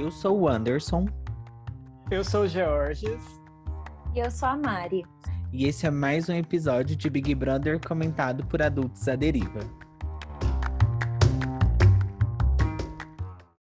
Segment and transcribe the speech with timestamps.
[0.00, 1.06] Eu sou o Anderson.
[2.08, 3.20] Eu sou o Georges.
[4.14, 5.04] E eu sou a Mari.
[5.52, 9.58] E esse é mais um episódio de Big Brother comentado por adultos à deriva.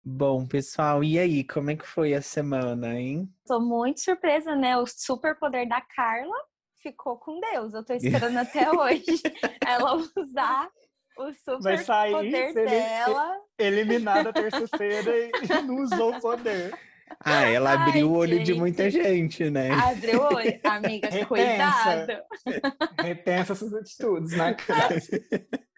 [0.05, 3.29] Bom, pessoal, e aí, como é que foi a semana, hein?
[3.45, 4.79] Tô muito surpresa, né?
[4.79, 6.37] O superpoder da Carla
[6.81, 7.75] ficou com Deus.
[7.75, 9.21] Eu tô esperando até hoje
[9.67, 10.71] ela usar
[11.19, 13.37] o superpoder dela.
[13.59, 16.73] Eliminada terça-feira e não usou o poder.
[17.21, 18.47] Ah, ela abriu Ai, o olho gente.
[18.47, 19.71] de muita gente, né?
[19.71, 20.61] Abriu o olho.
[20.65, 21.27] Amiga, Repensa.
[21.27, 22.23] cuidado.
[23.03, 24.97] Repensa suas atitudes, né, cara?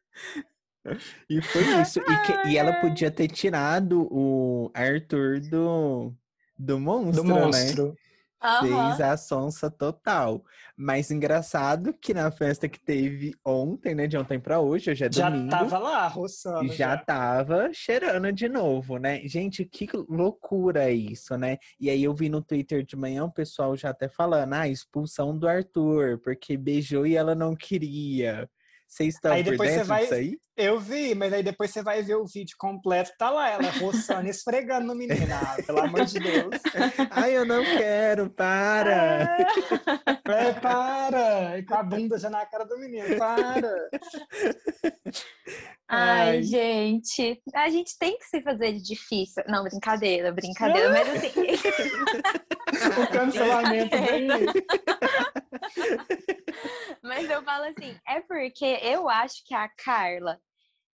[1.30, 1.98] E foi isso.
[1.98, 6.14] E, que, e, ela podia ter tirado o Arthur do,
[6.58, 7.88] do monstro, do monstro.
[7.88, 7.94] né?
[8.44, 8.60] Uhum.
[8.60, 10.44] Fez a sonsa total.
[10.76, 14.06] Mas engraçado que na festa que teve ontem, né?
[14.06, 15.50] De ontem pra hoje, hoje é já domingo.
[15.50, 16.68] Já tava lá, roçando.
[16.68, 19.20] Já, já tava cheirando de novo, né?
[19.26, 21.56] Gente, que loucura isso, né?
[21.80, 25.36] E aí eu vi no Twitter de manhã o pessoal já até falando, ah, expulsão
[25.36, 28.48] do Arthur, porque beijou e ela não queria.
[28.94, 30.38] Vocês estão aí depois você vai, aí?
[30.56, 34.28] Eu vi, mas aí depois você vai ver o vídeo completo, tá lá ela roçando,
[34.28, 35.14] esfregando no menino.
[35.34, 36.60] Ah, pelo amor de Deus.
[37.10, 39.36] Ai, eu não quero, para!
[40.28, 41.58] É, para!
[41.58, 43.88] E com a bunda já na cara do menino, para!
[45.88, 49.42] Ai, Ai, gente, a gente tem que se fazer de difícil.
[49.48, 51.32] Não, brincadeira, brincadeira, mas assim.
[53.02, 54.28] o cancelamento vem.
[57.02, 60.38] Mas eu falo assim, é porque eu acho que a Carla,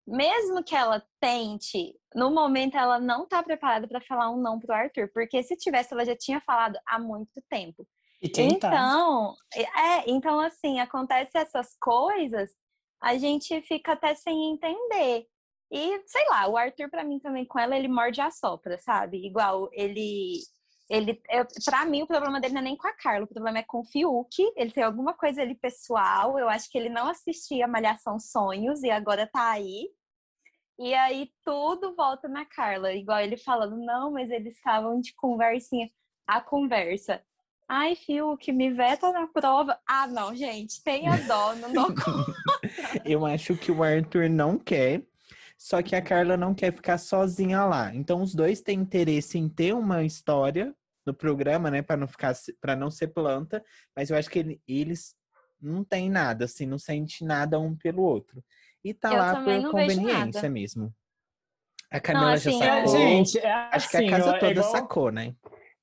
[0.07, 4.75] mesmo que ela tente, no momento ela não tá preparada para falar um não pro
[4.75, 7.87] Arthur, porque se tivesse ela já tinha falado há muito tempo.
[8.23, 12.51] então, é, então assim, acontece essas coisas,
[13.03, 15.27] a gente fica até sem entender.
[15.73, 19.25] E sei lá, o Arthur para mim também com ela ele morde a sopra, sabe?
[19.25, 20.41] Igual ele
[20.91, 21.23] ele,
[21.65, 23.79] para mim, o problema dele não é nem com a Carla, o problema é com
[23.79, 24.43] o Fiuk.
[24.57, 26.37] Ele tem alguma coisa ali pessoal.
[26.37, 29.89] Eu acho que ele não assistia Malhação Sonhos e agora tá aí.
[30.77, 35.89] E aí tudo volta na Carla, igual ele falando, não, mas eles estavam de conversinha.
[36.27, 37.23] A conversa.
[37.69, 39.79] Ai, Fiuk, me veta na prova.
[39.87, 42.35] Ah, não, gente, tenha dó, não dou conta.
[43.05, 45.05] Eu acho que o Arthur não quer,
[45.57, 47.95] só que a Carla não quer ficar sozinha lá.
[47.95, 50.75] Então os dois têm interesse em ter uma história
[51.11, 53.63] no programa, né, para não ficar para não ser planta,
[53.95, 55.15] mas eu acho que ele, eles
[55.61, 58.43] não tem nada, assim, não sente nada um pelo outro.
[58.83, 60.95] E tá eu lá por conveniência mesmo.
[61.91, 62.97] A Camila não, assim, já sacou.
[62.97, 64.71] Gente, é assim, acho que a assim, casa toda é igual...
[64.71, 65.35] sacou, né?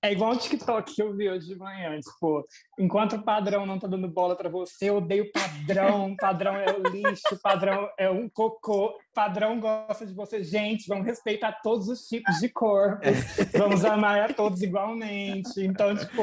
[0.02, 2.48] É igual o TikTok que eu vi hoje de manhã, tipo,
[2.78, 6.84] enquanto o padrão não tá dando bola para você, eu odeio padrão, padrão é o
[6.84, 10.44] lixo, padrão é um cocô, padrão gosta de você.
[10.44, 13.10] Gente, vamos respeitar todos os tipos de corpos,
[13.58, 15.62] vamos amar a todos igualmente.
[15.62, 16.22] Então, tipo,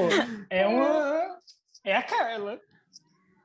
[0.49, 1.41] é uma.
[1.83, 2.61] É a Carla.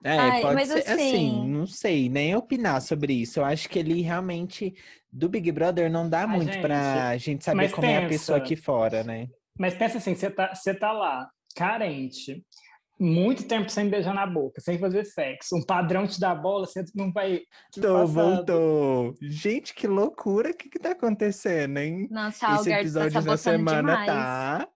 [0.03, 0.91] É, Ai, pode ser assim...
[0.91, 1.47] assim...
[1.47, 3.39] não sei, nem opinar sobre isso.
[3.39, 4.73] Eu acho que ele realmente,
[5.11, 8.37] do Big Brother, não dá muito gente, pra gente saber como pensa, é a pessoa
[8.37, 9.27] aqui fora, né?
[9.59, 12.43] Mas pensa assim, você tá, você tá lá, carente,
[12.99, 15.55] muito tempo sem beijar na boca, sem fazer sexo.
[15.57, 17.41] Um padrão te dá bola, você não vai.
[17.73, 19.13] Tô, voltou.
[19.21, 20.51] Gente, que loucura!
[20.51, 22.07] O que que tá acontecendo, hein?
[22.09, 24.05] Nossa, Esse tá episódio da semana demais.
[24.07, 24.67] tá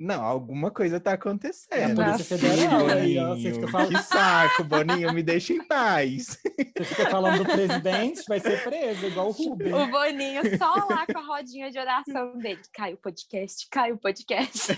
[0.00, 1.78] não, alguma coisa tá acontecendo.
[1.78, 3.32] É a Polícia Federal, Boninho.
[3.34, 3.88] Aí, ó, falando...
[3.90, 6.40] Que saco, Boninho, me deixa em paz.
[6.74, 9.74] Você fica falando do presidente, vai ser preso, igual o Rubem.
[9.74, 12.60] O Boninho só lá com a rodinha de oração dele.
[12.72, 14.74] Cai o podcast, cai o podcast.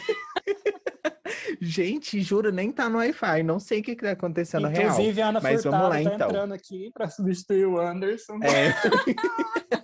[1.61, 3.45] Gente, juro, nem tá no Wi-Fi.
[3.45, 4.93] Não sei o que, que tá acontecendo Inclusive, real.
[4.93, 6.29] Inclusive, a Ana Mas Furtado vamos lá, tá então.
[6.29, 8.39] entrando aqui para substituir o Anderson.
[8.43, 8.75] É.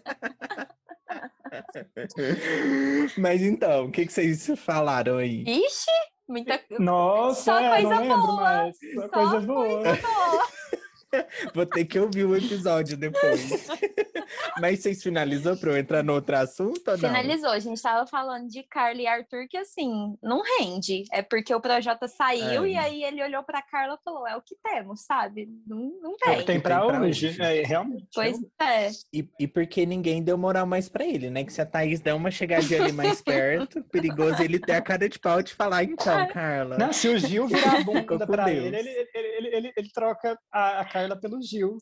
[3.19, 5.44] Mas então, o que, que vocês falaram aí?
[5.47, 5.91] Ixi,
[6.28, 8.72] muita Nossa, só é, coisa boa.
[8.72, 9.83] Só, só coisa boa.
[9.83, 10.49] Coisa boa.
[11.55, 13.69] Vou ter que ouvir o episódio depois.
[14.60, 17.09] Mas vocês finalizou para eu entrar no outro assunto ou não?
[17.09, 17.51] Finalizou.
[17.51, 21.05] A gente estava falando de Carla e Arthur que assim, não rende.
[21.13, 22.69] É porque o Projota saiu é.
[22.69, 25.49] e aí ele olhou para Carla e falou: é o que temos, sabe?
[25.66, 26.34] Não, não tem.
[26.34, 27.28] É o que tem para hoje.
[27.28, 27.43] hoje.
[27.43, 28.09] É, realmente.
[28.15, 28.91] Pois é.
[29.13, 31.45] E, e porque ninguém deu moral mais para ele, né?
[31.45, 35.09] Que se a Thaís der uma chegadinha ali mais perto, perigoso ele ter a cara
[35.09, 36.77] de pau de falar, então, Carla.
[36.77, 40.39] Não, se o Gil virar a bunda para ele, ele, ele, ele, ele, ele troca
[40.53, 41.78] a, a Carla pelo Gil.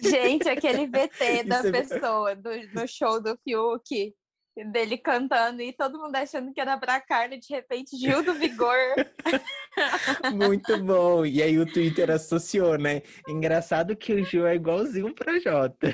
[0.00, 4.14] Gente, aquele VT da é pessoa do, no show do Fiuk,
[4.72, 8.76] dele cantando e todo mundo achando que era pra Carla, de repente, Gil do Vigor.
[10.34, 11.24] Muito bom.
[11.24, 13.02] E aí o Twitter associou, né?
[13.28, 15.90] Engraçado que o Gil é igualzinho o Projota.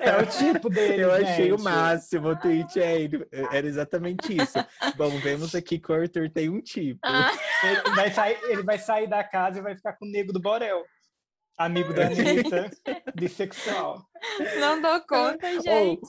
[0.00, 1.62] É o tipo dele, Eu achei o gente.
[1.64, 2.28] máximo.
[2.28, 4.58] O tweet é, ele- era exatamente isso.
[4.96, 7.00] Bom, vemos aqui que o Arthur tem um tipo.
[7.04, 7.30] Ah,
[7.64, 10.40] Ele vai, sair, ele vai sair da casa e vai ficar com o nego do
[10.40, 10.82] Borel.
[11.58, 12.70] Amigo da Anitta,
[13.14, 14.02] bissexual.
[14.60, 16.00] não dou conta, gente.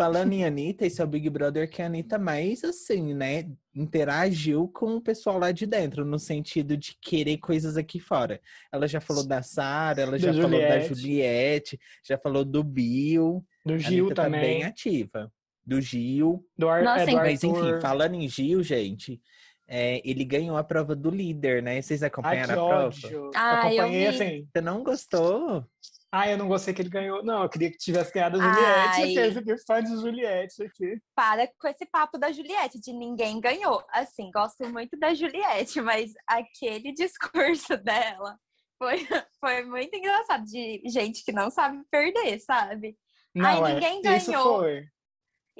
[0.00, 4.66] Falando em Anitta, esse é o Big Brother que a Anitta mais, assim, né, interagiu
[4.66, 8.40] com o pessoal lá de dentro, no sentido de querer coisas aqui fora.
[8.72, 10.94] Ela já falou da Sara, ela Da já falou da Juliette.
[10.94, 13.44] Juliette, já falou do Bill.
[13.62, 14.64] Do A Gil Anitta tá bem também.
[14.64, 15.30] ativa.
[15.66, 16.46] Do Gil.
[16.56, 19.20] Do, Ar, Nossa, é, do Mas enfim, falando em Gil, gente,
[19.68, 21.82] é, ele ganhou a prova do líder, né?
[21.82, 22.86] Vocês Ai, acompanharam que a prova?
[22.86, 23.30] ódio.
[23.34, 24.22] Ah, eu Acompanhei vi.
[24.22, 24.48] assim.
[24.50, 25.66] Você não gostou?
[26.12, 27.24] Ah, eu não gostei que ele ganhou.
[27.24, 28.94] Não, eu queria que tivesse ganhado a Ai.
[28.94, 29.18] Juliette.
[29.18, 31.00] Eu fiquei fã de Juliette aqui.
[31.14, 33.84] Para com esse papo da Juliette, de ninguém ganhou.
[33.90, 38.36] Assim, gosto muito da Juliette, mas aquele discurso dela
[38.76, 39.06] foi,
[39.38, 42.96] foi muito engraçado, de gente que não sabe perder, sabe?
[43.34, 44.58] Não, Ai, é, ninguém Isso ganhou.
[44.58, 44.84] foi.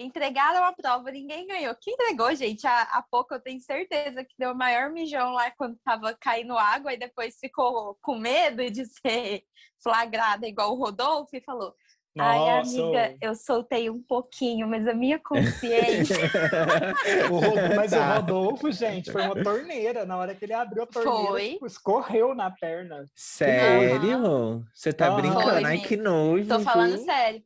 [0.02, 1.74] Entregaram a prova, ninguém ganhou.
[1.80, 2.66] Quem entregou, gente?
[2.66, 6.56] Há, há pouco eu tenho certeza que deu o maior mijão lá quando tava caindo
[6.56, 9.42] água e depois ficou com medo de ser
[9.82, 11.74] flagrada igual o Rodolfo e falou:
[12.18, 16.16] Ai, Nossa, amiga, eu soltei um pouquinho, mas a minha consciência.
[17.30, 17.98] o Rod- mas Tá.
[18.00, 20.04] o Rodolfo, gente, foi uma torneira.
[20.06, 21.48] Na hora que ele abriu a torneira, Foi.
[21.50, 23.04] tipo, escorreu na perna.
[23.14, 24.64] Sério?
[24.74, 25.42] Você tá brincando?
[25.42, 26.48] Foi, Ai, que nojo.
[26.48, 27.42] Tô falando sério.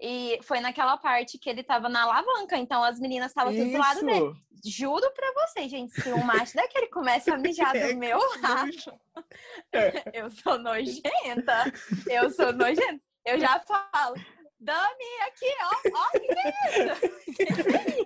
[0.00, 3.78] E foi naquela parte que ele tava na alavanca, então as meninas estavam tudo do
[3.78, 4.32] lado dele.
[4.64, 8.70] Juro pra vocês, gente, se um macho daquele começa a mijar É, do meu lado,
[10.12, 11.72] eu sou nojenta.
[12.08, 13.00] Eu sou nojenta.
[13.24, 14.14] Eu já falo,
[14.60, 16.38] Dami, aqui, ó, ó, que que
[17.44, 18.04] é?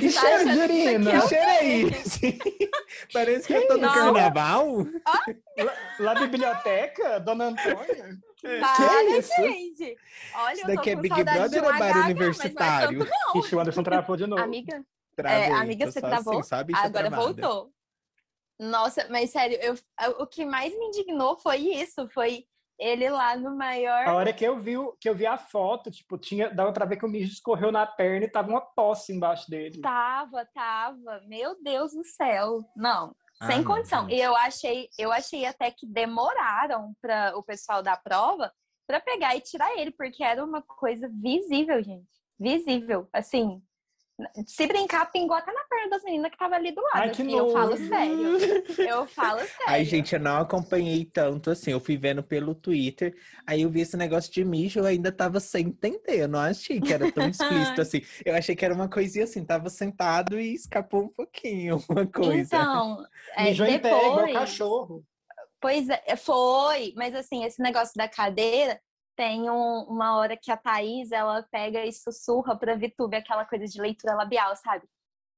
[0.00, 1.10] Que Tá cheiro, que isso Jurina?
[1.10, 1.60] aqui é o Cheira quê?
[1.60, 2.70] aí.
[3.12, 3.92] Parece que eu tô no Não.
[3.94, 4.66] carnaval.
[5.58, 8.16] Lá, lá na biblioteca, Dona Antônia?
[8.42, 9.32] Para, isso?
[9.42, 9.98] gente.
[10.34, 12.98] Olha, Isso daqui é Big Brother ou uma bar gaga, mas não é universitário?
[13.36, 14.42] Ixi, o Anderson travou de novo.
[14.42, 14.84] Amiga,
[15.14, 16.40] Travei, É, amiga, você travou?
[16.40, 17.22] Assim, bicha Agora travada.
[17.42, 17.72] voltou.
[18.58, 19.74] Nossa, mas sério, eu,
[20.20, 22.46] o que mais me indignou foi isso, foi
[22.78, 24.08] ele lá no A maior.
[24.08, 26.96] hora que eu vi, o- que eu vi a foto, tipo, tinha, dava pra ver
[26.96, 29.80] que o mijo escorreu na perna e tava uma poça embaixo dele.
[29.80, 31.20] Tava, tava.
[31.26, 32.60] Meu Deus do céu.
[32.76, 33.14] Não,
[33.46, 34.08] sem não, condição.
[34.08, 38.52] E eu achei, eu achei até que demoraram para o pessoal da prova
[38.86, 42.10] para pegar e tirar ele, porque era uma coisa visível, gente.
[42.38, 43.08] Visível.
[43.12, 43.62] Assim,
[44.46, 46.90] se brincar, pingou até na perna das meninas que tava ali do lado.
[46.94, 48.38] Ai, que assim, eu falo sério.
[48.78, 49.64] Eu falo sério.
[49.66, 51.70] Ai, gente, eu não acompanhei tanto assim.
[51.72, 53.14] Eu fui vendo pelo Twitter.
[53.46, 56.22] Aí eu vi esse negócio de mijo, eu ainda tava sem entender.
[56.22, 58.02] Eu não achei que era tão explícito assim.
[58.24, 62.56] Eu achei que era uma coisinha assim, tava sentado e escapou um pouquinho uma coisa.
[62.56, 65.04] Então, é, Mijou em pé, igual depois, cachorro.
[65.60, 68.80] Pois é, foi, mas assim, esse negócio da cadeira
[69.16, 73.66] tem um- uma hora que a Thaís ela pega e sussurra pra Vitube aquela coisa
[73.66, 74.84] de leitura labial, sabe?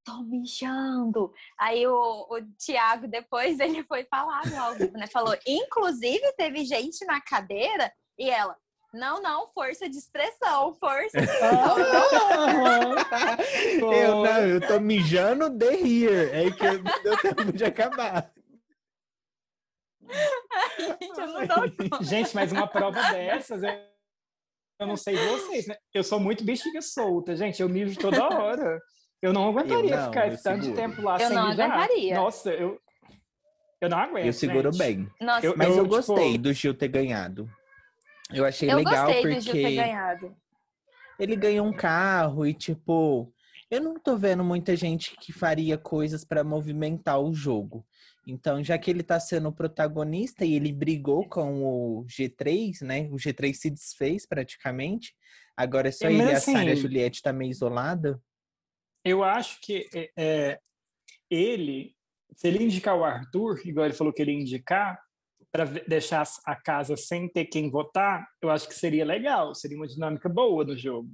[0.04, 1.32] Tô mijando.
[1.58, 5.06] Aí o, o Tiago depois ele foi falar no ao vivo, né?
[5.06, 8.56] Falou, inclusive teve gente na cadeira e ela,
[8.92, 11.76] não, não, força de expressão, força de expressão.
[13.92, 16.30] Eu não, eu tô mijando the here.
[16.32, 18.30] É que deu tempo de acabar.
[20.78, 22.04] Gente, eu não dou conta.
[22.04, 23.70] Gente, mas uma prova dessas, eu,
[24.80, 25.76] eu não sei vocês, né?
[25.92, 27.60] Eu sou muito bexiga solta, gente.
[27.62, 28.80] Eu mijo toda hora.
[29.22, 30.74] Eu não aguentaria Eu não, ficar tanto seguro.
[30.74, 31.70] tempo lá Eu sem não mijar.
[31.70, 32.14] aguentaria.
[32.14, 32.78] Nossa, eu,
[33.80, 34.26] eu não aguento.
[34.26, 34.78] Eu seguro gente.
[34.78, 35.10] bem.
[35.20, 37.48] Nossa, Eu- Mas eu, tipo, gostei do Gil ter ganhado.
[38.32, 40.36] Eu achei eu legal gostei do Gil ter porque ganhado.
[41.18, 43.32] ele ganhou um carro e, tipo,
[43.70, 47.86] eu não tô vendo muita gente que faria coisas pra movimentar o jogo.
[48.26, 53.08] Então, já que ele tá sendo o protagonista e ele brigou com o G3, né?
[53.10, 55.14] O G3 se desfez praticamente.
[55.56, 58.20] Agora é só É, ele e a Sarah e a assim, Juliette tá meio isolada.
[59.04, 60.60] Eu acho que é, é,
[61.30, 61.94] ele,
[62.34, 64.98] se ele indicar o Arthur, igual ele falou que ele ia indicar,
[65.52, 69.86] para deixar a casa sem ter quem votar, eu acho que seria legal, seria uma
[69.86, 71.08] dinâmica boa no jogo.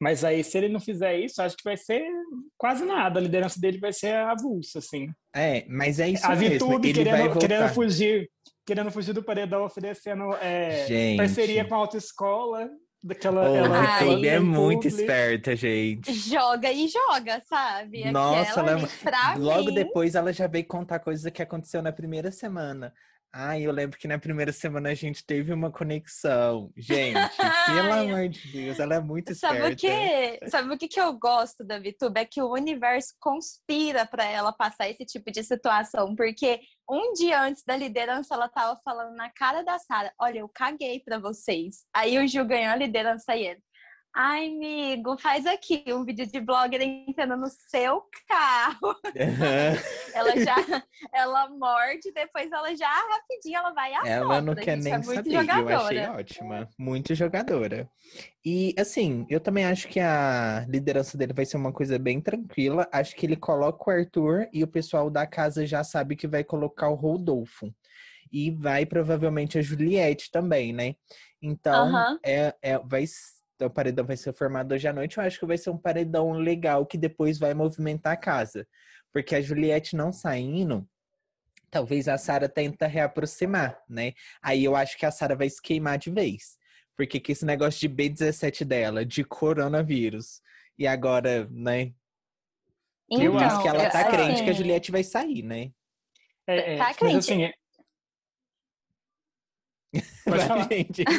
[0.00, 2.02] Mas aí, se ele não fizer isso, acho que vai ser
[2.56, 3.18] quase nada.
[3.18, 5.08] A liderança dele vai ser avulsa, assim.
[5.34, 6.50] É, mas é isso a mesmo.
[6.50, 8.30] Vitube Ele vai querendo, querendo fugir,
[8.66, 11.16] querendo fugir do paredão, oferecendo é, Gente.
[11.18, 12.68] parceria com a autoescola.
[13.04, 14.04] Daquela, Ô, ela, Ai.
[14.04, 16.12] Vitube é muito esperta, gente.
[16.12, 18.08] Joga e joga, sabe?
[18.12, 22.30] Nossa, Aquela ela- Logo mim, depois ela já veio contar coisas que aconteceu na primeira
[22.30, 22.94] semana.
[23.34, 26.70] Ai, eu lembro que na primeira semana a gente teve uma conexão.
[26.76, 27.34] Gente,
[27.64, 29.56] pelo amor de Deus, ela é muito esperta.
[29.56, 30.50] Sabe o que?
[30.50, 32.20] Sabe o que, que eu gosto da VTube?
[32.20, 36.60] É que o universo conspira para ela passar esse tipo de situação, porque
[36.90, 41.00] um dia antes da liderança ela tava falando na cara da Sara: "Olha, eu caguei
[41.00, 41.86] para vocês".
[41.94, 43.62] Aí o Gil ganhou a liderança e ele:
[44.14, 48.94] Ai, amigo, faz aqui um vídeo de blogger entrando no seu carro.
[50.14, 50.56] Ela já,
[51.14, 55.02] ela morde, depois ela já rapidinho ela vai à Ela não quer gente, nem é
[55.02, 55.32] saber.
[55.32, 56.12] Eu achei jogadora.
[56.12, 56.68] ótima.
[56.78, 57.90] Muito jogadora.
[58.44, 62.86] E, assim, eu também acho que a liderança dele vai ser uma coisa bem tranquila.
[62.92, 66.44] Acho que ele coloca o Arthur e o pessoal da casa já sabe que vai
[66.44, 67.74] colocar o Rodolfo.
[68.30, 70.94] E vai provavelmente a Juliette também, né?
[71.40, 72.18] Então, Aham.
[72.24, 73.04] é, é, vai,
[73.62, 75.18] s- o paredão vai ser formado hoje à noite.
[75.18, 78.66] Eu acho que vai ser um paredão legal que depois vai movimentar a casa.
[79.12, 80.88] Porque a Juliette não saindo,
[81.70, 84.12] talvez a Sara tenta reaproximar, né?
[84.42, 86.56] Aí eu acho que a Sara vai se queimar de vez.
[86.96, 90.40] Porque que esse negócio de B17 dela, de coronavírus,
[90.78, 91.92] e agora, né?
[93.08, 95.70] Por Eu acho que ela tá assim, crente que a Juliette vai sair, né?
[96.46, 97.18] É, é, Tá mas crente.
[97.18, 97.52] assim, é-
[100.24, 100.68] Falar.
[100.70, 101.04] gente.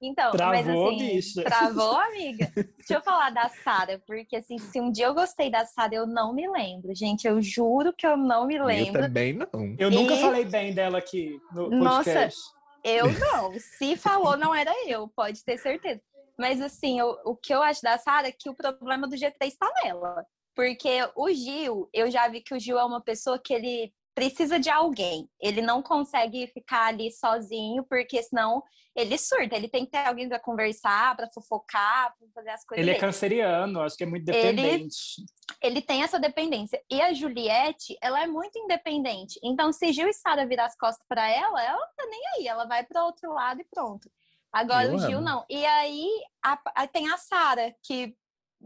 [0.00, 1.42] Então, mas Travou, assim, bicha.
[1.44, 2.52] travou, amiga.
[2.54, 6.06] Deixa eu falar da Sara, porque assim, se um dia eu gostei da Sara, eu
[6.06, 6.94] não me lembro.
[6.94, 9.00] Gente, eu juro que eu não me Eu lembro.
[9.00, 9.48] também não.
[9.78, 12.38] eu nunca E- falei bem dela aqui no Nossa, podcast.
[12.84, 13.58] Eu não.
[13.58, 16.02] Se falou, não era eu, pode ter certeza.
[16.38, 19.32] Mas assim, eu- o que eu acho da Sara é que o problema do G3
[19.46, 20.26] está nela.
[20.54, 24.58] Porque o Gil, eu já vi que o Gil é uma pessoa que ele precisa
[24.58, 25.28] de alguém.
[25.38, 28.62] Ele não consegue ficar ali sozinho, porque senão
[28.96, 29.54] ele surta.
[29.54, 32.94] Ele tem que ter alguém para conversar, para fofocar, para fazer as coisas Ele é
[32.94, 33.06] dele.
[33.06, 35.22] canceriano, acho que é muito Ele- dependente.
[35.62, 36.82] Ele tem essa dependência.
[36.90, 39.38] E a Juliette, ela é muito independente.
[39.44, 42.48] Então, se Gil e Sara virar as costas para ela, ela não tá nem aí.
[42.48, 44.10] Ela vai para outro lado e pronto.
[44.50, 45.26] Agora Eu o Gil amo.
[45.26, 45.44] não.
[45.50, 46.08] E aí
[46.42, 48.16] a- a- tem a Sara, que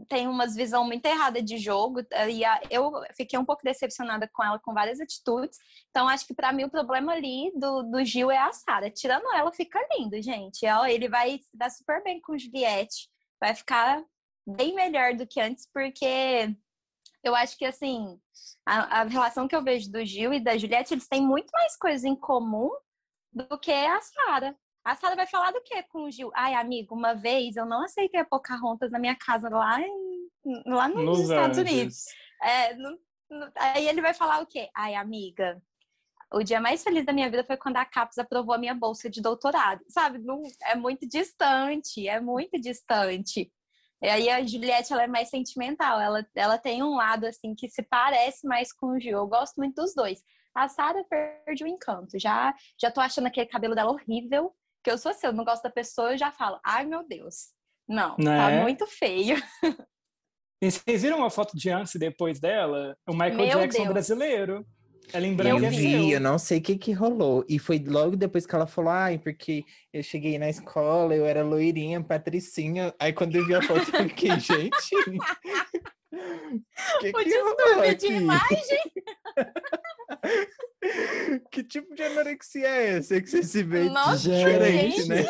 [0.07, 2.01] tem umas visão muito errada de jogo.
[2.29, 5.57] E a- eu fiquei um pouco decepcionada com ela com várias atitudes.
[5.89, 8.89] Então, acho que para mim o problema ali do, do Gil é a Sara.
[8.89, 10.65] Tirando ela, fica lindo, gente.
[10.89, 13.09] Ele vai se dar super bem com Juliette.
[13.39, 14.03] Vai ficar
[14.47, 16.55] bem melhor do que antes, porque
[17.23, 18.19] eu acho que assim,
[18.65, 21.77] a, a relação que eu vejo do Gil e da Juliette, eles têm muito mais
[21.77, 22.69] coisas em comum
[23.31, 24.57] do que a Sara.
[24.83, 26.31] A Sara vai falar do quê com o Gil?
[26.33, 30.29] Ai, amigo, uma vez eu não aceitei a Pocahontas na minha casa lá, em,
[30.65, 31.71] lá nos, Nos Estados Andes.
[31.73, 32.05] Unidos.
[32.41, 34.69] É, no- no- aí ele vai falar o quê?
[34.75, 35.61] Ai, amiga,
[36.33, 39.07] o dia mais feliz da minha vida foi quando a CAPES aprovou a minha bolsa
[39.09, 39.81] de doutorado.
[39.87, 40.17] Sabe?
[40.17, 43.51] Não, é muito distante, é muito distante.
[44.01, 45.99] E aí a Juliette, ela é mais sentimental.
[46.01, 49.15] Ela, ela tem um lado, assim, que se parece mais com o Gil.
[49.19, 50.23] Eu gosto muito dos dois.
[50.55, 52.17] A Sarah perde o encanto.
[52.17, 54.55] Já, já tô achando aquele cabelo dela horrível.
[54.83, 57.49] Que eu sou assim, eu não gosto da pessoa, eu já falo, ai meu Deus.
[57.87, 58.61] Não, Não tá é?
[58.61, 59.35] muito feio.
[60.63, 62.95] E vocês viram uma foto de antes e depois dela?
[63.09, 63.93] O Michael Meu Jackson Deus.
[63.93, 64.63] brasileiro.
[65.11, 65.71] Ela Eu embranqueceu.
[65.71, 67.43] vi, eu não sei o que que rolou.
[67.49, 71.43] E foi logo depois que ela falou, ai, porque eu cheguei na escola, eu era
[71.43, 72.93] loirinha, patricinha.
[72.99, 74.95] Aí quando eu vi a foto, eu fiquei, gente...
[76.99, 78.91] que O que distúrbio de imagem.
[81.51, 85.09] Que tipo de anorexia é essa que você se vê Nossa, diferente, gente.
[85.09, 85.23] né?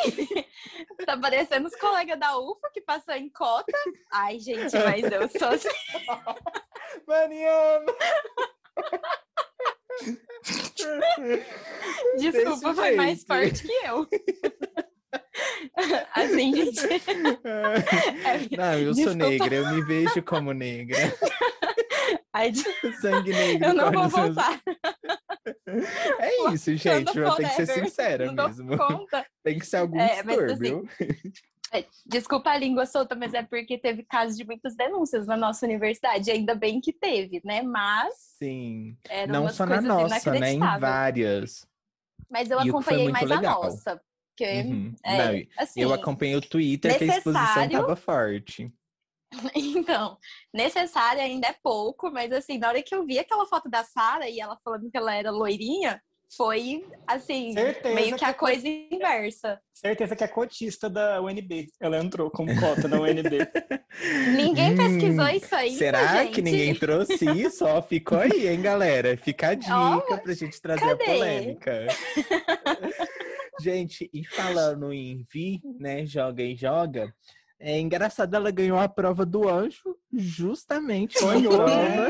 [1.05, 3.77] Tá parecendo os colegas da UFA que passou em cota.
[4.11, 5.69] Ai, gente, mas eu sou assim.
[7.05, 7.93] Mariana!
[12.17, 14.07] Desculpa, Desse foi mais forte que eu.
[16.15, 16.79] Assim, gente.
[16.85, 20.97] É, Não, eu sou negra, eu me vejo como negra.
[22.33, 22.63] Ai, de-
[23.01, 23.67] Sangue negro.
[23.69, 24.61] eu não vou voltar.
[26.19, 27.19] É isso, gente.
[27.19, 28.77] Wakanda Tem que ser sincera Não mesmo.
[29.43, 30.88] Tem que ser algum É, distúrbio.
[31.73, 35.65] É, Desculpa a língua solta, mas é porque teve casos de muitas denúncias na nossa
[35.65, 36.29] universidade.
[36.31, 37.61] Ainda bem que teve, né?
[37.61, 38.97] Mas Sim.
[39.27, 40.53] Não só na nossa, né?
[40.53, 41.65] Em várias.
[42.29, 43.61] Mas eu E acompanhei mais legal.
[43.63, 44.01] a nossa.
[44.41, 44.95] Porque, Uhum.
[45.03, 47.71] é, Não, assim, eu acompanhei o Twitter que a exposição necessário.
[47.79, 48.67] tava forte.
[49.55, 50.17] Então,
[50.53, 54.27] necessário ainda é pouco, mas assim, na hora que eu vi aquela foto da Sara
[54.27, 56.01] e ela falando que ela era loirinha,
[56.36, 59.62] foi assim, Certeza meio que que a é coisa inversa.
[59.74, 61.67] Certeza que é cotista da UNB.
[61.79, 63.29] Ela entrou como cota na UNB.
[64.36, 65.71] Ninguém Hum, pesquisou isso aí.
[65.75, 66.36] Será gente?
[66.36, 67.65] que ninguém trouxe isso?
[67.65, 69.15] Ó, ficou aí, hein, galera?
[69.17, 71.03] Fica a dica Ó, pra gente trazer cadê?
[71.03, 71.88] a polêmica.
[73.62, 76.06] Gente, e falando em Vi, né?
[76.06, 77.13] Joga e joga.
[77.60, 82.10] É engraçado, ela ganhou a prova do anjo, justamente Sonhou, prova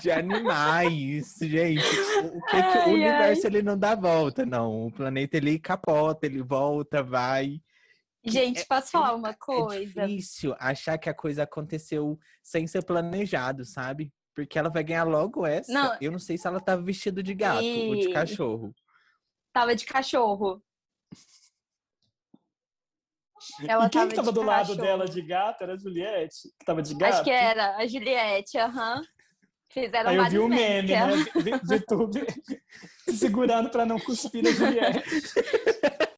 [0.00, 1.36] de animais.
[1.40, 1.84] Gente,
[2.24, 4.86] o, que, que Ai, o universo ele não dá volta, não.
[4.86, 7.60] O planeta ele capota, ele volta, vai.
[8.24, 10.06] Gente, posso falar uma É coisa?
[10.06, 14.12] difícil achar que a coisa aconteceu sem ser planejado, sabe?
[14.34, 15.70] Porque ela vai ganhar logo essa.
[15.72, 15.96] Não.
[16.00, 18.74] Eu não sei se ela tava vestida de gato ou de E- cachorro.
[19.52, 20.62] Tava de cachorro.
[23.66, 24.80] Ela e quem tava que tava de do lado cachorro.
[24.80, 27.12] dela de gato era a Juliette, que tava de gato.
[27.14, 29.02] Acho que era a Juliette, aham.
[29.70, 31.06] Fizeram Aí eu vi o meme, né?
[31.36, 32.20] Vi- VTube
[33.14, 35.02] segurando pra não cuspir na Juliette.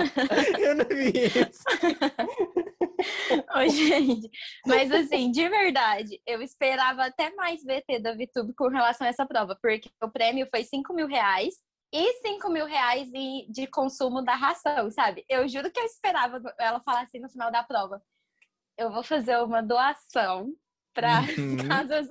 [0.58, 1.64] Eu não vi isso.
[3.54, 4.30] Ô, gente,
[4.66, 9.24] mas assim, de verdade, eu esperava até mais VT da VTube com relação a essa
[9.24, 11.54] prova, porque o prêmio foi 5 mil reais
[11.92, 13.08] e 5 mil reais
[13.48, 15.24] de consumo da ração, sabe?
[15.28, 18.02] Eu juro que eu esperava ela falar assim no final da prova.
[18.76, 20.54] Eu vou fazer uma doação
[20.94, 21.56] para Uhum.
[21.68, 22.08] casas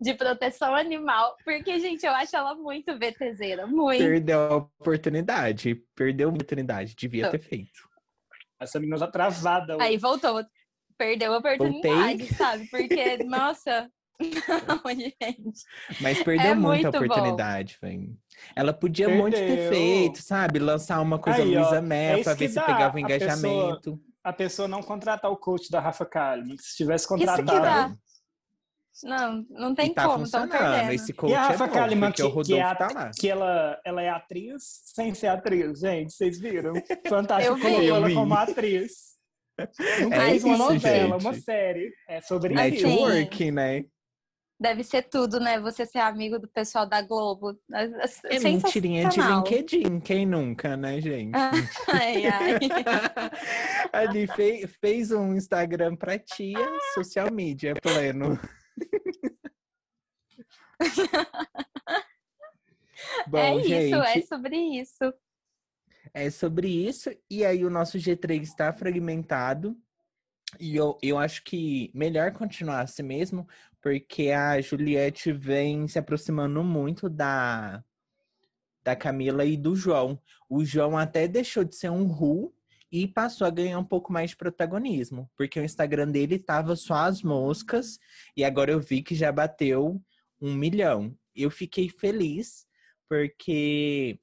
[0.00, 3.98] de proteção animal, porque, gente, eu acho ela muito VTZera, muito.
[3.98, 5.74] Perdeu a oportunidade.
[5.94, 6.94] Perdeu a oportunidade.
[6.94, 7.88] Devia ter feito.
[8.60, 9.76] Essa menina tá travada.
[9.80, 10.44] Aí voltou.
[10.96, 12.66] Perdeu a oportunidade, sabe?
[12.68, 13.88] Porque, nossa.
[14.66, 15.60] Não, gente.
[16.00, 18.16] Mas perdeu É muita oportunidade, velho.
[18.56, 19.70] Ela podia muito ter Perdeu.
[19.72, 20.58] feito, sabe?
[20.58, 22.62] Lançar uma coisa Aí, Luísa é Mel isso pra ver se dá.
[22.62, 24.00] pegava o A pessoa- engajamento.
[24.24, 26.56] A pessoa não contratar o coach da Rafa Kalimann.
[26.58, 27.96] Se tivesse Isso que contratado.
[29.04, 30.92] Não, não tem e tá como, estão perdendo.
[30.92, 32.94] Esse coach E a é Rafa bom, Kalimann, que, o Rodolfo que, é tá at-
[32.94, 33.10] lá.
[33.18, 36.12] que ela, ela é atriz sem ser atriz, gente.
[36.12, 36.72] Vocês viram?
[37.08, 37.62] Fantástico vi.
[37.62, 39.16] colocou ela como atriz.
[40.00, 41.24] Nunca É fez uma isso, novela, gente.
[41.26, 41.92] uma série.
[42.08, 42.86] É sobre Assim, isso.
[42.86, 43.84] Network, né?
[44.60, 45.60] Deve ser tudo, né?
[45.60, 47.56] Você ser amigo do pessoal da Globo.
[47.72, 49.20] É mentirinha de.
[49.20, 51.30] LinkedIn, quem nunca, né, gente?
[51.88, 52.58] Ai, ai.
[53.92, 56.58] Ali fe- fez um Instagram pra tia,
[56.94, 58.38] social media pleno.
[63.28, 65.14] Bom, é isso, gente, é sobre isso.
[66.14, 67.10] é sobre isso.
[67.30, 69.76] E aí o nosso G3 está fragmentado.
[70.58, 73.46] E eu, eu acho que melhor continuar assim mesmo,
[73.82, 77.84] porque a Juliette vem se aproximando muito da,
[78.82, 80.20] da Camila e do João.
[80.48, 82.54] O João até deixou de ser um Ru
[82.90, 86.94] e passou a ganhar um pouco mais de protagonismo, porque o Instagram dele tava só
[86.94, 87.98] as moscas,
[88.36, 90.00] e agora eu vi que já bateu
[90.40, 91.16] um milhão.
[91.34, 92.66] Eu fiquei feliz,
[93.08, 94.18] porque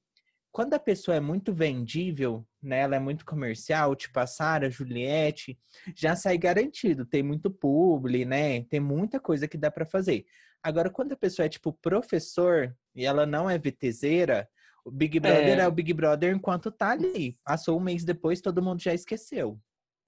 [0.51, 5.59] quando a pessoa é muito vendível, né, ela é muito comercial, tipo a Sara, Juliette,
[5.95, 8.63] já sai garantido, tem muito publi, né?
[8.63, 10.25] Tem muita coisa que dá para fazer.
[10.63, 14.47] Agora, quando a pessoa é tipo professor e ela não é VTZera,
[14.85, 15.67] o Big Brother é, É.
[15.67, 17.35] o Big Brother enquanto tá ali.
[17.43, 19.59] Passou um mês depois, todo mundo já esqueceu.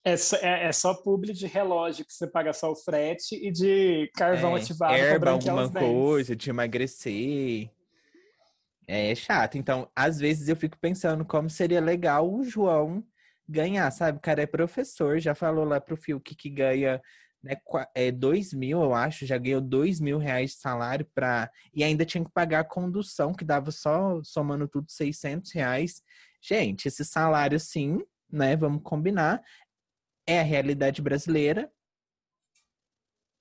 [0.06, 3.52] É só, é, é só publi de relógio que você paga só o frete e
[3.52, 7.70] de carvão É, ativado erva, alguma coisa, de emagrecer.
[8.88, 9.58] É chato.
[9.58, 13.04] Então, às vezes eu fico pensando como seria legal o João
[13.50, 14.18] ganhar, sabe?
[14.18, 17.02] O cara é professor, já falou lá pro Fiuk que ganha
[17.44, 17.56] né,
[17.96, 21.50] é, dois mil, eu acho, já ganhou dois mil reais de salário pra...
[21.74, 26.02] e ainda tinha que pagar a condução, que dava só, somando tudo, 600 reais.
[26.42, 28.00] Gente, esse salário, sim,
[28.32, 28.56] né?
[28.56, 29.42] Vamos combinar.
[30.26, 31.72] É a realidade brasileira.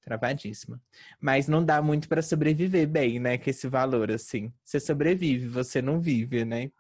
[0.03, 0.81] Travadíssima.
[1.21, 3.37] Mas não dá muito pra sobreviver bem, né?
[3.37, 4.53] Com esse valor, assim.
[4.65, 6.71] Você sobrevive, você não vive, né?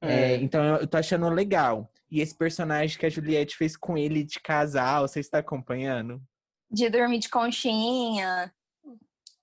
[0.00, 0.36] É, É.
[0.36, 1.90] então eu tô achando legal.
[2.10, 6.20] E esse personagem que a Juliette fez com ele de casal, você está acompanhando?
[6.70, 8.52] De dormir de conchinha.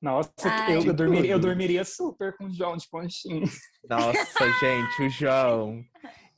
[0.01, 0.73] Nossa, Ai.
[0.73, 3.45] eu, eu, De dormiria, eu dormiria super com o João de Conchinha.
[3.89, 5.81] Nossa, gente, o João.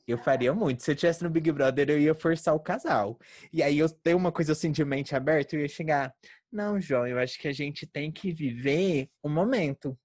[0.06, 0.84] Eu faria muito.
[0.84, 3.18] Se eu estivesse no Big Brother, eu ia forçar o casal.
[3.52, 6.14] E aí eu tenho uma coisa assim de mente aberta, eu ia chegar.
[6.52, 9.98] Não, João, eu acho que a gente tem que viver o momento.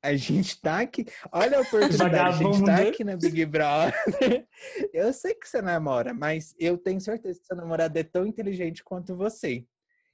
[0.00, 1.04] A gente tá aqui.
[1.32, 3.92] Olha a oportunidade, a gente tá aqui na Big Brother.
[4.94, 8.84] Eu sei que você namora, mas eu tenho certeza que seu namorado é tão inteligente
[8.84, 9.64] quanto você.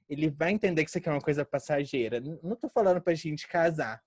[0.09, 2.19] Ele vai entender que isso aqui é uma coisa passageira.
[2.19, 4.01] Não tô falando pra gente casar.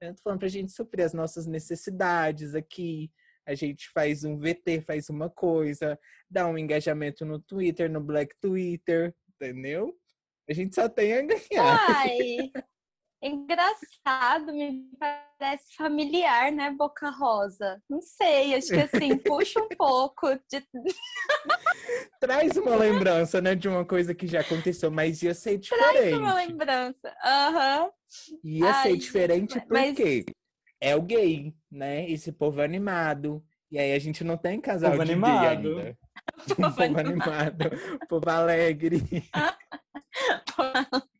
[0.00, 3.10] Eu tô falando pra gente suprir as nossas necessidades aqui.
[3.46, 5.98] A gente faz um VT, faz uma coisa,
[6.30, 9.94] dá um engajamento no Twitter, no Black Twitter, entendeu?
[10.48, 11.86] A gente só tem a ganhar.
[11.88, 12.50] Ai,
[13.22, 17.80] engraçado, me parece familiar, né, Boca Rosa?
[17.88, 20.64] Não sei, acho que assim, puxa um pouco de.
[22.20, 26.16] Traz uma lembrança, né, de uma coisa que já aconteceu, mas ia ser Traz diferente.
[26.18, 27.14] uma lembrança.
[27.24, 27.90] Aham.
[28.44, 30.26] Ia Ai, ser gente, diferente mas- porque
[30.80, 32.08] é o gay, né?
[32.10, 33.44] Esse povo animado.
[33.70, 35.62] E aí a gente não tem casal Povo de animado.
[35.62, 35.98] gay ainda.
[36.50, 37.70] Um povo animado,
[38.08, 39.00] povo alegre.
[39.32, 39.54] Ai,
[40.88, 41.10] Gente,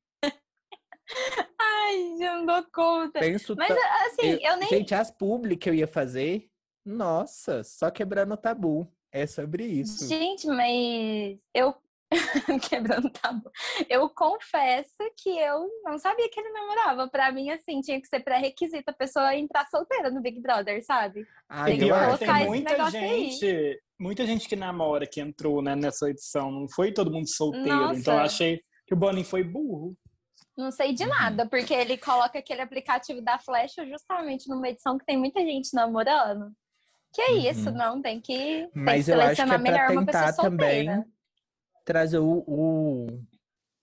[1.94, 3.20] eu não dou conta.
[3.20, 6.48] Penso Mas, ta- assim, eu- eu nem Gente, as publi que eu ia fazer,
[6.84, 8.86] nossa, só quebrando o tabu.
[9.12, 10.06] É sobre isso.
[10.06, 11.74] Gente, mas eu
[12.70, 13.50] quebrando tabu.
[13.88, 17.08] Eu confesso que eu não sabia que ele namorava.
[17.08, 21.26] Pra mim, assim, tinha que ser pré-requisito a pessoa entrar solteira no Big Brother, sabe?
[21.48, 23.30] Ah, Tem que colocar esse muita negócio aí.
[23.32, 26.50] gente, muita gente que namora que entrou né, nessa edição.
[26.50, 27.68] Não foi todo mundo solteiro.
[27.68, 27.98] Nossa.
[28.00, 29.96] Então eu achei que o Boninho foi burro.
[30.60, 31.08] Não sei de Uhum.
[31.08, 35.74] nada, porque ele coloca aquele aplicativo da Flecha justamente numa edição que tem muita gente
[35.74, 36.52] namorando.
[37.14, 37.76] Que é isso, Uhum.
[37.76, 40.42] não, tem que, tem que Mas eu acho que é selecionar melhor uma pessoa tentar
[40.42, 41.06] também solteira.
[41.84, 43.06] trazer o, o,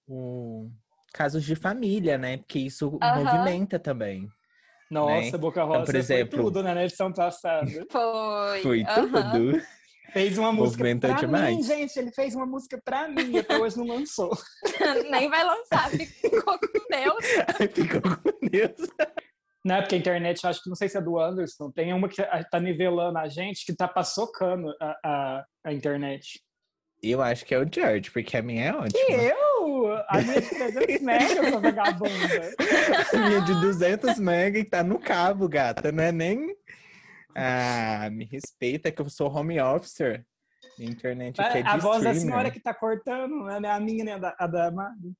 [0.07, 0.71] o
[1.11, 2.37] casos de família, né?
[2.37, 3.23] Porque isso Aham.
[3.23, 4.29] movimenta também.
[4.89, 5.37] Nossa, Né?
[5.37, 7.67] Boca Rosa por exemplo- foi tudo né, na edição passada.
[7.91, 8.61] Foi.
[8.61, 9.61] Foi tudo.
[10.13, 11.55] Fez uma música Movimentou pra demais.
[11.57, 11.97] mim, gente.
[11.97, 13.37] Ele fez uma música pra mim.
[13.37, 14.31] Até hoje não lançou.
[15.11, 17.25] Nem vai lançar, ficou com Deus.
[17.73, 18.89] Ficou com Deus.
[19.65, 19.81] Né?
[19.81, 22.59] Porque a internet, acho que não sei se é do Anderson, tem uma que tá
[22.59, 26.39] nivelando a gente que tá paçocando a, a, a internet.
[27.03, 29.23] Eu acho que é o George, porque a minha é E ótima.
[29.23, 29.93] eu?
[30.07, 32.55] A minha de 300 mega, sua vagabunda.
[33.13, 35.91] A minha de 200 mega e tá no cabo, gata.
[35.91, 36.55] Não é nem...
[37.39, 40.25] Ah, me respeita que eu sou home officer.
[40.77, 43.79] Minha internet aqui é de a voz da senhora que tá cortando, não é a
[43.79, 45.13] minha nem a da, a da Mari.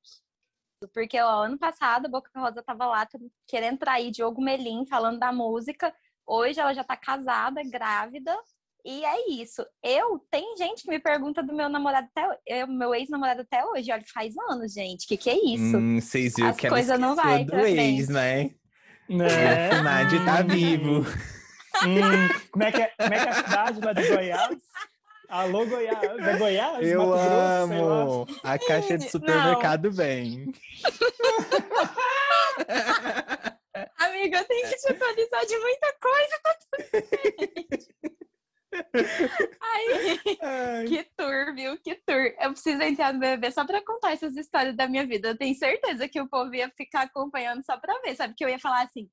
[0.92, 3.06] Porque ó, ano passado a Boca Rosa tava lá
[3.46, 5.94] querendo trair Diogo Melim, falando da música.
[6.26, 8.36] Hoje ela já tá casada, grávida.
[8.84, 9.64] E é isso.
[9.82, 13.92] Eu, tem gente que me pergunta do meu namorado até eu, meu ex-namorado até hoje.
[13.92, 15.06] Olha, faz anos, gente.
[15.06, 15.76] Que que é isso?
[15.76, 18.50] Hum, vocês viram As que ela coisas não vai do ex, né?
[19.08, 19.70] Né?
[19.78, 21.04] O tá vivo.
[21.84, 24.56] Hum, como, é que é, como é que é a cidade lá de Goiás?
[25.28, 26.02] Alô, Goiás.
[26.02, 26.86] É Goiás?
[26.86, 28.26] Eu Mato Grosso, amo.
[28.42, 30.50] A caixa de supermercado vem.
[33.98, 37.68] Amiga, eu tenho que te atualizar de muita coisa, tá tudo bem.
[39.60, 40.84] Ai, Ai.
[40.86, 41.76] que tour, viu?
[41.78, 42.34] Que tour.
[42.40, 45.28] Eu preciso entrar no BBB só pra contar essas histórias da minha vida.
[45.28, 48.34] Eu tenho certeza que o povo ia ficar acompanhando só pra ver, sabe?
[48.34, 49.08] Que eu ia falar assim,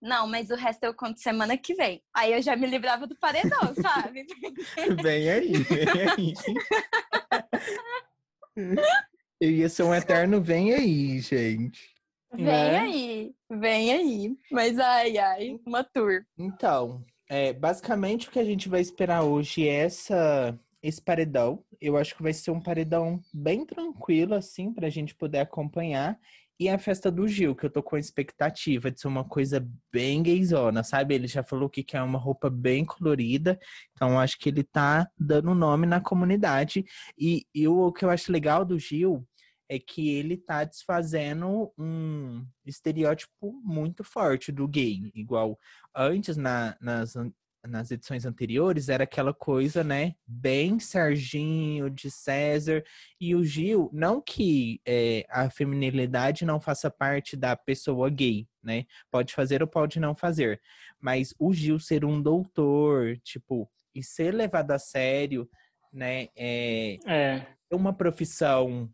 [0.00, 2.02] não, mas o resto eu conto semana que vem.
[2.14, 4.26] Aí eu já me livrava do paredão, sabe?
[5.02, 6.34] Vem aí, vem aí.
[9.40, 11.94] Eu ia ser um eterno vem aí, gente.
[12.30, 12.78] Vem Né?
[12.78, 14.36] aí, vem aí.
[14.50, 16.26] Mas ai, ai, uma tour.
[16.36, 21.64] Então, é, basicamente o que a gente vai esperar hoje é essa, esse paredão.
[21.80, 26.18] Eu acho que vai ser um paredão bem tranquilo, assim, pra gente poder acompanhar.
[26.60, 30.22] E a festa do Gil, que eu tô com expectativa de ser uma coisa bem
[30.22, 31.14] gayzona, sabe?
[31.14, 33.58] Ele já falou que quer uma roupa bem colorida,
[33.94, 36.84] então acho que ele tá dando nome na comunidade.
[37.18, 39.26] E, e o, que eu acho legal do Gil
[39.70, 45.10] é que ele tá desfazendo um estereótipo muito forte do gay.
[45.14, 45.58] Igual
[45.96, 47.14] antes, na- nas,
[47.66, 50.14] nas edições anteriores, era aquela coisa, né?
[50.26, 52.82] Bem Serginho, de César.
[53.20, 58.84] E o Gil, não que é, a feminilidade não faça parte da pessoa gay, né?
[59.10, 60.60] Pode fazer ou pode não fazer.
[61.00, 65.48] Mas o Gil ser um doutor, tipo, e ser levado a sério,
[65.92, 66.28] né?
[66.36, 67.46] É, É.
[67.70, 68.90] é uma profissão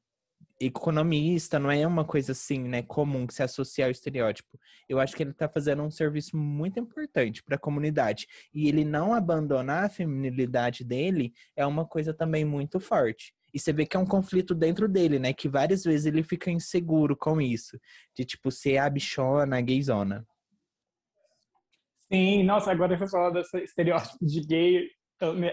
[0.61, 4.59] economista, não é uma coisa assim, né, comum que se associa ao estereótipo.
[4.89, 8.27] Eu acho que ele tá fazendo um serviço muito importante para a comunidade.
[8.55, 13.35] E ele não abandonar a feminilidade dele é uma coisa também muito forte.
[13.53, 16.51] E você vê que é um conflito dentro dele, né, que várias vezes ele fica
[16.51, 17.79] inseguro com isso,
[18.15, 20.27] de tipo ser a bichona, a gayzona.
[22.13, 24.89] Sim, nossa, agora vou falar desse estereótipo de gay.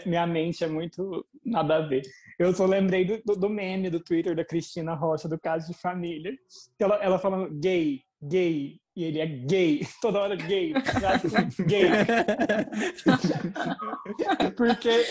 [0.05, 2.01] Minha mente é muito nada a ver.
[2.37, 6.33] Eu só lembrei do, do, meme do Twitter da Cristina Rocha, do caso de família.
[6.79, 11.85] Ela, ela falando gay, gay, e ele é gay, toda hora gay, frase com gay.
[14.57, 15.05] Porque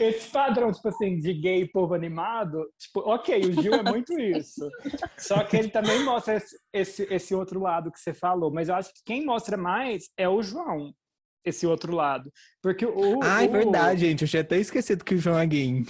[0.00, 4.68] esse padrão, tipo assim, de gay povo animado, tipo, ok, o Gil é muito isso.
[5.16, 8.50] Só que ele também mostra esse, esse, esse outro lado que você falou.
[8.50, 10.92] Mas eu acho que quem mostra mais é o João,
[11.46, 12.30] esse outro lado.
[12.60, 13.20] Porque o.
[13.22, 14.22] Ah, é verdade, gente.
[14.22, 15.84] Eu tinha até esquecido que o João é gay.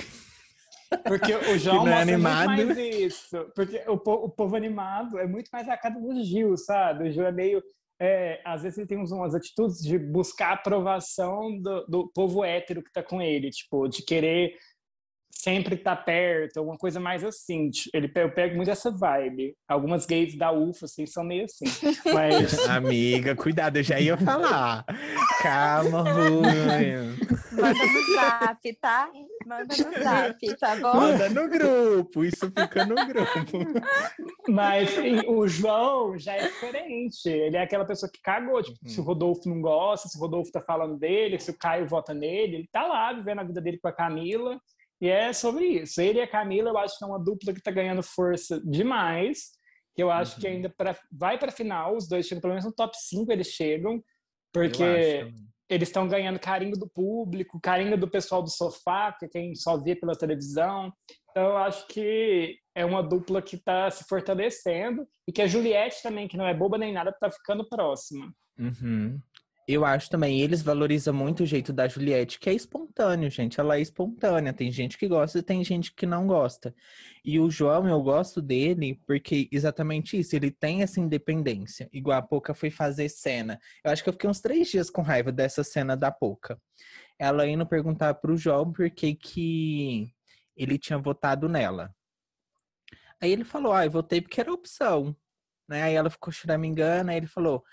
[1.04, 2.50] Porque o João é animado.
[2.52, 3.50] muito mais isso.
[3.54, 7.08] Porque o, po- o povo animado é muito mais a cara do Gil, sabe?
[7.08, 7.62] O Gil é meio.
[8.00, 12.82] é, às vezes ele tem umas atitudes de buscar a aprovação do, do povo hétero
[12.82, 14.52] que tá com ele, tipo, de querer
[15.42, 17.70] sempre estar perto, alguma coisa mais assim.
[17.92, 19.54] Ele, eu pego muito essa vibe.
[19.68, 21.64] Algumas gays da UFA, assim, são meio assim.
[22.12, 22.58] Mas.
[22.68, 24.84] Amiga, cuidado, eu já ia falar.
[25.42, 27.16] Calma, Rui.
[27.52, 29.08] Manda no zap, tá?
[29.46, 30.94] Manda no zap, tá bom?
[30.94, 33.58] Manda no grupo, isso fica no grupo.
[34.48, 34.90] Mas
[35.26, 37.28] o João já é diferente.
[37.28, 38.62] Ele é aquela pessoa que cagou.
[38.62, 39.06] Tipo, Se o Uhum.
[39.06, 42.68] Rodolfo não gosta, se o Rodolfo tá falando dele, se o Caio vota nele, ele
[42.70, 44.58] tá lá vivendo a vida dele com a Camila.
[45.00, 46.00] E é sobre isso.
[46.00, 49.50] Ele e a Camila, eu acho que é uma dupla que tá ganhando força demais.
[49.94, 50.54] Que eu acho que Uhum.
[50.54, 54.02] ainda pra, vai pra final, os dois chegam, pelo menos no top 5 eles chegam.
[54.52, 55.32] Porque
[55.68, 59.76] eles estão ganhando carinho do público, carinho do pessoal do sofá, que é quem só
[59.76, 60.92] vê pela televisão.
[61.30, 66.02] Então, eu acho que é uma dupla que está se fortalecendo e que a Juliette
[66.02, 68.32] também, que não é boba nem nada, está ficando próxima.
[68.58, 69.20] Uhum.
[69.68, 73.58] Eu acho também, eles valorizam muito o jeito da Juliette, que é espontâneo, gente.
[73.58, 74.52] Ela é espontânea.
[74.52, 76.72] Tem gente que gosta e tem gente que não gosta.
[77.24, 81.88] E o João, eu gosto dele porque exatamente isso, ele tem essa independência.
[81.92, 83.58] Igual a Poca foi fazer cena.
[83.84, 86.60] Eu acho que eu fiquei uns três dias com raiva dessa cena da Poca.
[87.18, 90.12] Ela indo perguntar pro João por que que
[90.56, 91.92] ele tinha votado nela.
[93.20, 95.16] Aí ele falou, ah, eu votei porque era opção.
[95.68, 95.82] Né?
[95.82, 97.64] Aí ela ficou choramingando, aí ele falou,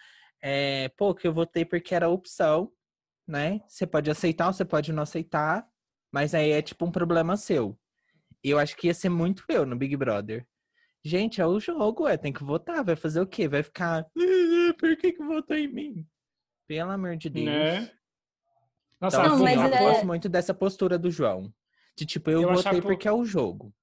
[0.46, 2.70] é, pô, que eu votei porque era opção,
[3.26, 3.62] né?
[3.66, 5.66] Você pode aceitar ou você pode não aceitar,
[6.12, 7.80] mas aí é tipo um problema seu.
[8.44, 10.46] E eu acho que ia ser muito eu no Big Brother.
[11.02, 13.48] Gente, é o jogo, é, tem que votar, vai fazer o quê?
[13.48, 16.08] Vai ficar, "Ah, por que que votou em mim?
[16.68, 17.46] Pelo amor de Deus.
[17.48, 17.92] Né?
[19.00, 21.54] Nossa, Então, Não, assim, mas eu é- gosto muito dessa postura do João.
[21.96, 23.74] De tipo, eu, Eu acho votei porque é o jogo.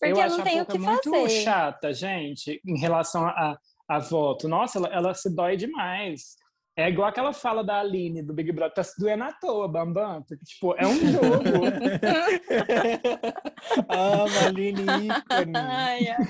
[0.00, 1.28] Porque eu acho não a tem o que muito fazer.
[1.42, 4.46] chata, gente, em relação a, a voto.
[4.46, 6.36] Nossa, ela, ela se dói demais.
[6.76, 10.22] É igual aquela fala da Aline do Big Brother, tá se doendo à toa, Bambam.
[10.22, 11.42] Porque, tipo, é um jogo.
[13.88, 15.52] ah, Maline ícone.
[15.56, 16.24] Ai, ai.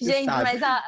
[0.00, 0.82] Gente, mas a,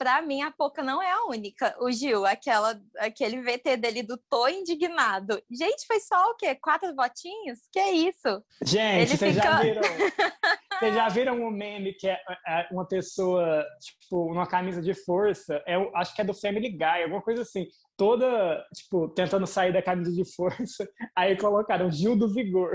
[0.00, 1.76] pra mim a Poca não é a única.
[1.78, 5.38] O Gil, aquela, aquele VT dele do Tô Indignado.
[5.50, 6.54] Gente, foi só o quê?
[6.54, 7.58] Quatro votinhos?
[7.70, 8.42] Que é isso?
[8.64, 9.82] Gente, vocês já fica- viram?
[10.80, 15.62] Vocês já viram um meme que é, é uma pessoa, tipo, numa camisa de força?
[15.66, 17.66] É, acho que é do Family Guy, alguma coisa assim.
[17.98, 20.88] Toda, tipo, tentando sair da camisa de força.
[21.14, 22.72] Aí colocaram Gil do Vigor.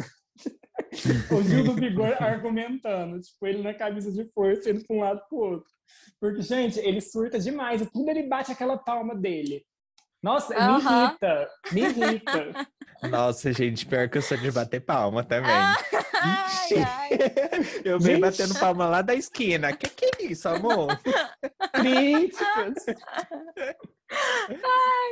[1.32, 5.22] o Gil do Vigor argumentando, tipo, ele na camisa de força, indo para um lado
[5.30, 5.70] pro outro.
[6.20, 7.82] Porque, gente, ele surta demais.
[7.82, 9.66] E tudo ele bate aquela palma dele.
[10.24, 11.50] Nossa, me irrita.
[11.72, 12.68] Me irrita.
[13.10, 15.52] Nossa, gente, pior que eu sou de bater palma também.
[15.52, 16.76] Ai, Ixi.
[16.80, 17.10] ai.
[17.86, 18.22] Eu venho Gente.
[18.22, 19.76] batendo palma lá da esquina.
[19.76, 21.00] Que que é isso, amor?
[21.74, 22.86] Críticas.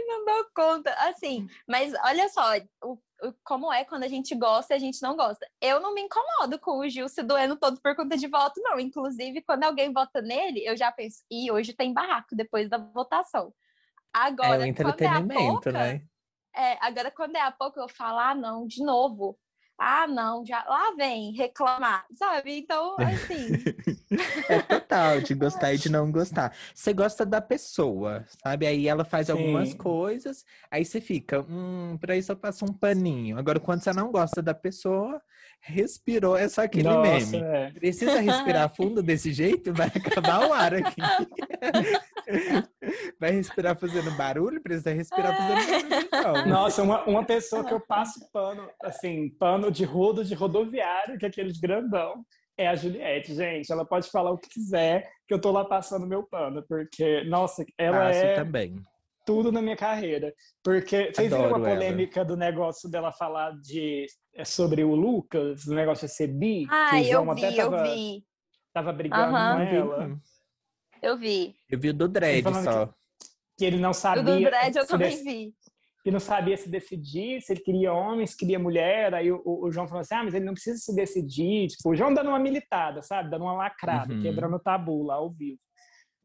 [0.08, 0.94] Não dou conta.
[1.08, 2.44] Assim, mas olha só,
[2.84, 5.48] o, o- como é quando a gente gosta e a gente não gosta.
[5.62, 8.80] Eu não me incomodo com o Gil se doendo todo por conta de voto, não.
[8.80, 13.54] Inclusive, quando alguém vota nele, eu já penso, e hoje tem barraco depois da votação.
[14.16, 16.02] É Agora, o quando é a entretenimento, Poca, né?
[16.56, 19.38] é, agora quando é a pouco eu falo, ah, não, de novo.
[19.78, 22.58] Ah, não, já lá vem reclamar, sabe?
[22.60, 23.50] Então, assim,
[24.50, 26.56] É total, de gostar e de não gostar.
[26.74, 28.68] Você gosta da pessoa, sabe?
[28.68, 29.78] Aí ela faz algumas Sim.
[29.78, 33.38] coisas, aí você fica, hum, pra isso eu passo um paninho.
[33.38, 35.22] Agora, quando você não gosta da pessoa,
[35.60, 37.44] respirou, é só aquele Nossa, meme.
[37.44, 37.72] é.
[37.72, 39.74] Precisa respirar fundo desse jeito?
[39.74, 41.02] Vai acabar o ar aqui.
[43.20, 44.62] Vai respirar fazendo barulho?
[44.62, 46.46] Precisa respirar fazendo barulho, então.
[46.48, 51.26] Nossa, uma, uma pessoa que eu passo pano, assim, pano de rodo de rodoviário, que
[51.26, 52.24] é aquele de grandão,
[52.58, 53.72] é a Juliette, gente.
[53.72, 57.66] Ela pode falar o que quiser, que eu tô lá passando meu pano, porque, nossa,
[57.78, 58.76] ela Faço é também.
[59.26, 60.34] tudo na minha carreira.
[60.64, 61.76] Porque vocês viram Adoro ela.
[61.76, 64.06] polêmica do negócio dela falar de
[64.36, 66.66] é, sobre o Lucas, do negócio de ser bi?
[66.70, 68.24] o eu vi, eu tava, vi,
[68.74, 69.56] tava brigando Aham.
[69.56, 70.08] com ela.
[70.08, 70.20] não.
[71.04, 71.56] Eu vi.
[71.70, 72.94] Eu vi o do Dredd só.
[73.58, 74.24] Que ele não O sabia.
[74.24, 75.54] do Dredd eu também dec- vi.
[76.04, 79.14] que não sabia se decidir, se ele queria homem, se queria mulher.
[79.14, 81.68] Aí o, o- o João falou assim: ah, mas ele não precisa se decidir.
[81.68, 83.30] Tipo, o João dando uma militada, sabe?
[83.30, 84.22] Dando uma lacrada, Uhum.
[84.22, 85.60] quebrando o tabu lá ao vivo.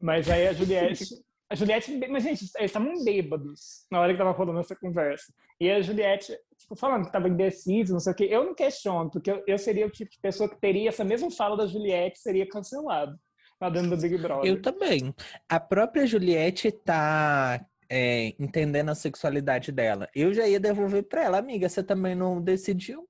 [0.01, 1.03] Mas aí a Juliette.
[1.51, 5.33] A Juliette, mas gente, eles estavam bêbados na hora que tava rolando essa conversa.
[5.59, 8.27] E a Juliette, tipo, falando que tava indeciso, não sei o quê.
[8.29, 11.31] Eu não questiono, porque eu, eu seria o tipo de pessoa que teria essa mesma
[11.31, 13.17] fala da Juliette, seria cancelado
[13.61, 14.49] lá dentro do Big Brother.
[14.49, 15.13] Eu também.
[15.47, 20.07] A própria Juliette tá é, entendendo a sexualidade dela.
[20.15, 21.67] Eu já ia devolver pra ela, amiga.
[21.67, 23.07] Você também não decidiu?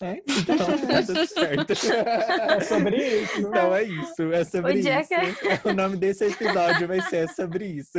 [0.00, 0.20] Né?
[0.28, 0.56] Então
[0.88, 1.72] tá tudo certo.
[1.72, 3.38] É sobre isso.
[3.40, 5.08] Então é isso, é sobre O dia isso.
[5.62, 7.98] que- O nome desse episódio vai ser sobre isso.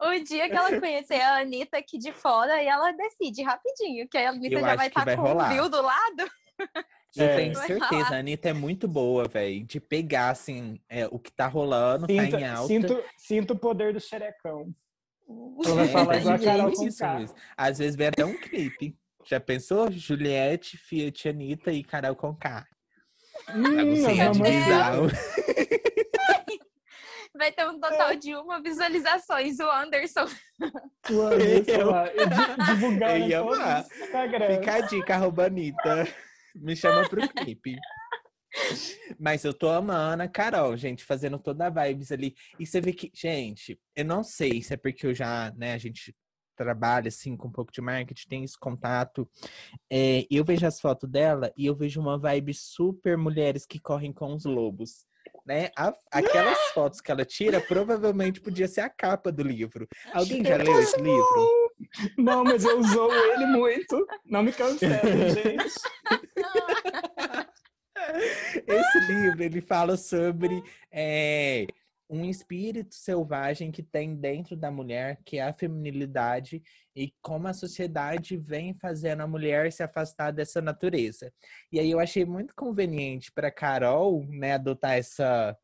[0.00, 4.16] O dia que ela conhecer a Anitta aqui de fora, e ela decide rapidinho, que
[4.16, 5.50] a Anitta Eu já vai estar vai com rolar.
[5.50, 6.30] o Bill do lado.
[7.16, 7.36] Eu É.
[7.36, 11.46] tenho certeza, a Anitta é muito boa, velho, de pegar, assim, é, o que tá
[11.46, 12.66] rolando, tá em Sinto, alta.
[12.68, 14.74] sinto, sinto o poder do xerecão.
[15.64, 17.34] Ela vai É, falar tem igual a Carol isso.
[17.56, 18.96] Às vezes vem até um clipe.
[19.24, 19.90] Já pensou?
[19.92, 22.66] Juliette, Fiat, Anitta e Carol Conká.
[23.54, 23.92] Hum,
[24.42, 25.06] bizarro.
[27.34, 29.58] Vai ter um total de uma visualizações.
[29.58, 30.26] O Anderson.
[31.10, 33.82] O Anderson Eu- lá, di- divulgando Eu ia em todos amar.
[33.84, 34.46] os Instagram.
[34.58, 36.08] Fica a dica, arroba Anitta.
[36.54, 37.76] Me chama pro clipe.
[39.18, 42.34] Mas eu tô amando a Carol, gente, fazendo toda a vibes ali.
[42.58, 45.78] E você vê que, gente, eu não sei se é porque eu já, né, a
[45.78, 46.14] gente
[46.54, 49.28] trabalha assim com um pouco de marketing, tem esse contato.
[49.90, 54.12] É, eu vejo as fotos dela e eu vejo uma vibe super mulheres que correm
[54.12, 55.06] com os lobos.
[55.46, 55.70] Né?
[55.76, 59.88] A- aquelas fotos que ela tira provavelmente podia ser a capa do livro.
[60.12, 61.72] Alguém já leu esse livro?
[62.18, 64.06] Não, mas eu usou ele muito.
[64.24, 65.74] Não me cancele, gente.
[68.72, 71.66] Esse livro ele fala sobre é,
[72.08, 76.62] um espírito selvagem que tem dentro da mulher, que é a feminilidade,
[76.96, 81.32] e como a sociedade vem fazendo a mulher se afastar dessa natureza.
[81.70, 85.56] E aí eu achei muito conveniente para Carol, né, adotar essa,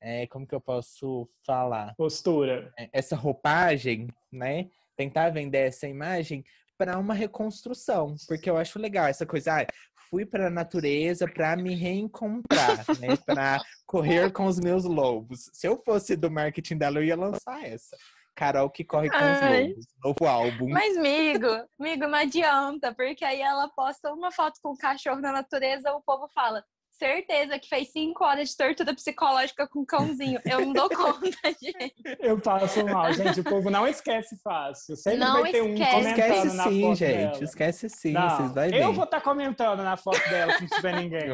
[0.00, 2.72] é, como que eu posso falar, Postura.
[2.78, 4.68] É, essa roupagem, né?
[4.96, 6.44] Tentar vender essa imagem
[6.78, 9.60] para uma reconstrução, porque eu acho legal essa coisa.
[9.60, 9.66] Ah,
[10.10, 13.16] fui para a natureza para me reencontrar, né?
[13.24, 15.50] Para correr com os meus lobos.
[15.52, 17.96] Se eu fosse do marketing dela, eu ia lançar essa.
[18.34, 19.68] Carol que corre com os Ai.
[19.68, 19.86] lobos.
[20.04, 20.68] Novo álbum.
[20.68, 21.46] Mas, amigo,
[21.80, 26.02] amigo, não adianta, porque aí ela posta uma foto com o cachorro na natureza, o
[26.02, 26.62] povo fala.
[26.98, 30.40] Certeza que fez cinco horas de tortura psicológica com o cãozinho.
[30.44, 31.28] Eu não dou conta,
[31.60, 31.94] gente.
[32.20, 33.40] Eu passo mal, gente.
[33.40, 34.96] O povo não esquece fácil.
[34.96, 35.90] Sempre Não vai ter um esquece.
[35.90, 37.32] comentando Esquece na sim, foto gente.
[37.32, 37.44] dela.
[37.44, 38.12] Esquece sim.
[38.12, 38.82] Não, Vocês vão ver.
[38.82, 41.28] eu vou estar comentando na foto dela se não tiver ninguém.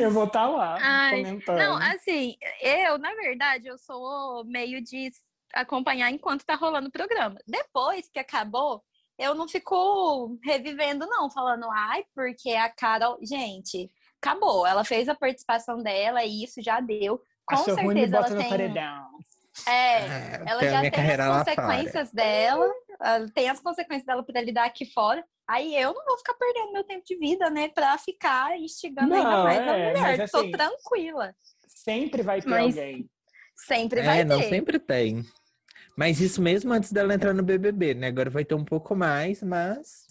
[0.00, 1.58] Eu vou estar lá Ai, comentando.
[1.58, 5.10] Não, assim, eu, na verdade, eu sou meio de
[5.54, 7.38] acompanhar enquanto tá rolando o programa.
[7.46, 8.82] Depois que acabou,
[9.20, 13.18] eu não fico revivendo, não, falando, ai, porque a Carol.
[13.22, 14.66] Gente, acabou.
[14.66, 17.20] Ela fez a participação dela e isso já deu.
[17.46, 18.48] Com Achou certeza ela tem.
[18.48, 19.10] paredão.
[19.68, 24.40] É, ela Tem a já tem as consequências dela, ela tem as consequências dela para
[24.40, 25.22] lidar aqui fora.
[25.46, 29.28] Aí eu não vou ficar perdendo meu tempo de vida, né, pra ficar instigando ainda
[29.28, 30.18] Não, mais a é, mulher.
[30.18, 31.34] mas Tô assim, tranquila.
[31.66, 33.10] Sempre vai ter Mas- alguém.
[33.56, 34.48] Sempre É, vai não ter.
[34.48, 35.22] sempre tem.
[35.96, 38.08] Mas isso mesmo antes dela entrar no BBB, né?
[38.08, 40.06] Agora vai ter um pouco mais, mas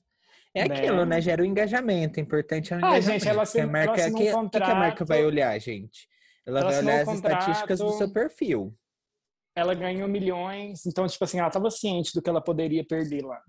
[0.54, 0.76] é Né?
[0.78, 1.20] aquilo, né?
[1.22, 2.20] Gera o engajamento.
[2.20, 3.12] O importante é o Ah, engajamento.
[3.24, 4.24] gente, ela porque a marca, ela que, um que
[4.58, 5.06] que a marca contrato.
[5.08, 6.08] vai olhar, gente?
[6.46, 7.98] Ela, Ela vai olhar as estatísticas do contrato.
[7.98, 8.78] seu perfil.
[9.56, 13.42] Ela ganhou milhões, então, tipo assim, ela estava ciente do que ela poderia perder lá.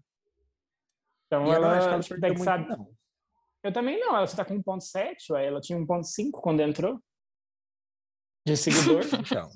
[1.27, 2.90] Então, E ela, acho que ela tem que saber- não.
[3.62, 6.99] Eu também não, ela só tá com 1.7, ué, ela tinha 1.5 quando entrou.
[8.47, 9.03] De seguidor.
[9.21, 9.51] Então.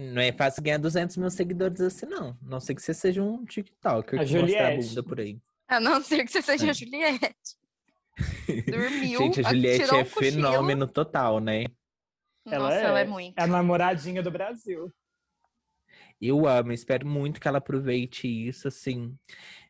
[0.00, 2.36] Não é fácil ganhar 200 mil seguidores assim, não.
[2.42, 4.88] Não sei que você seja um TikToker A que mostra a Juliette.
[4.88, 5.38] bunda por aí.
[5.68, 6.70] A não ser que você seja É.
[6.70, 7.56] a Juliette.
[8.70, 9.18] Dormiu.
[9.18, 11.64] Gente, a a- Juliette tirou é um fenômeno total, né?
[12.46, 12.84] Ela Nossa, é.
[12.84, 13.38] ela é muito.
[13.38, 14.92] É a namoradinha do Brasil.
[16.20, 19.14] Eu amo, espero muito que ela aproveite isso, assim.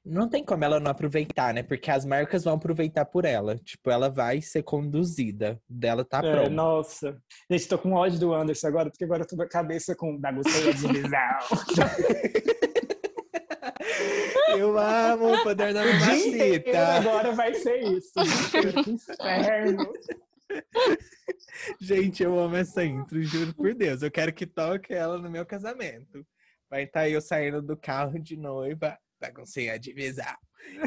[0.04, 1.62] Não tem como ela não aproveitar, né?
[1.62, 3.56] Porque as marcas vão aproveitar por ela.
[3.56, 5.58] Tipo, ela vai ser conduzida.
[5.68, 6.50] Dela tá É, pronta.
[6.50, 7.16] nossa.
[7.50, 10.86] Gente, tô com ódio do Anderson agora, porque agora eu tô cabeça com bagunceia de
[10.86, 11.10] visão.
[14.56, 16.96] Eu amo o poder da mamacita.
[16.96, 18.12] agora vai ser isso.
[18.88, 19.92] Inferno.
[21.80, 24.02] Gente, eu amo essa intro, juro por Deus.
[24.02, 26.24] Eu quero que toque ela no meu casamento.
[26.74, 30.34] Vai estar eu saindo do carro de noiva, baguncinha de visão.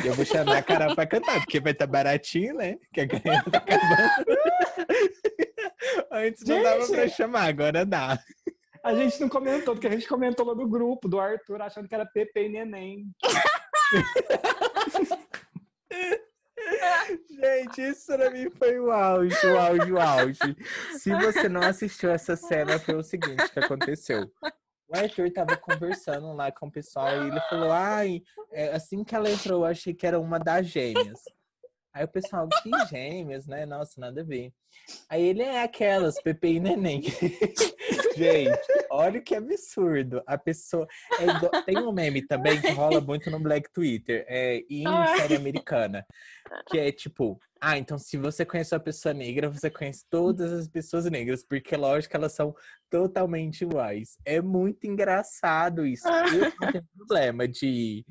[0.04, 2.76] E eu vou chamar a Carol pra cantar, porque vai estar baratinho, né?
[2.92, 4.38] Que a ganha tá acabando.
[6.12, 6.92] Antes não dava Gente!
[6.92, 8.20] pra chamar, agora dá.
[8.84, 11.96] A gente não comentou, porque a gente comentou lá do grupo do Arthur achando que
[11.96, 13.06] era Pepe e Neném.
[17.30, 20.58] Gente, isso pra mim foi o auge, o auge, o auge.
[21.00, 24.30] Se você não assistiu essa cena, foi o seguinte que aconteceu.
[24.90, 28.22] O Arthur tava conversando lá com o pessoal e ele falou: Ai,
[28.52, 31.20] é, assim que ela entrou, eu achei que era uma das gêmeas.
[31.94, 33.66] Aí o pessoal, que gêmeas, né?
[33.66, 34.54] Nossa, nada a ver.
[35.10, 37.02] Aí ele é aquelas, Pepe e Neném.
[38.16, 38.60] Gente,
[38.98, 40.22] olha que absurdo.
[40.26, 40.88] A pessoa.
[41.20, 45.18] é igual- Tem um meme também que rola muito no Black Twitter, é, em Ai.
[45.18, 46.06] série americana.
[46.70, 50.68] Que é tipo, ah, então se você conhece uma pessoa negra, você conhece todas as
[50.68, 52.56] pessoas negras, porque lógico que elas são
[52.90, 54.18] totalmente iguais.
[54.26, 56.08] É muito engraçado isso.
[56.08, 58.06] Eu não tenho problema de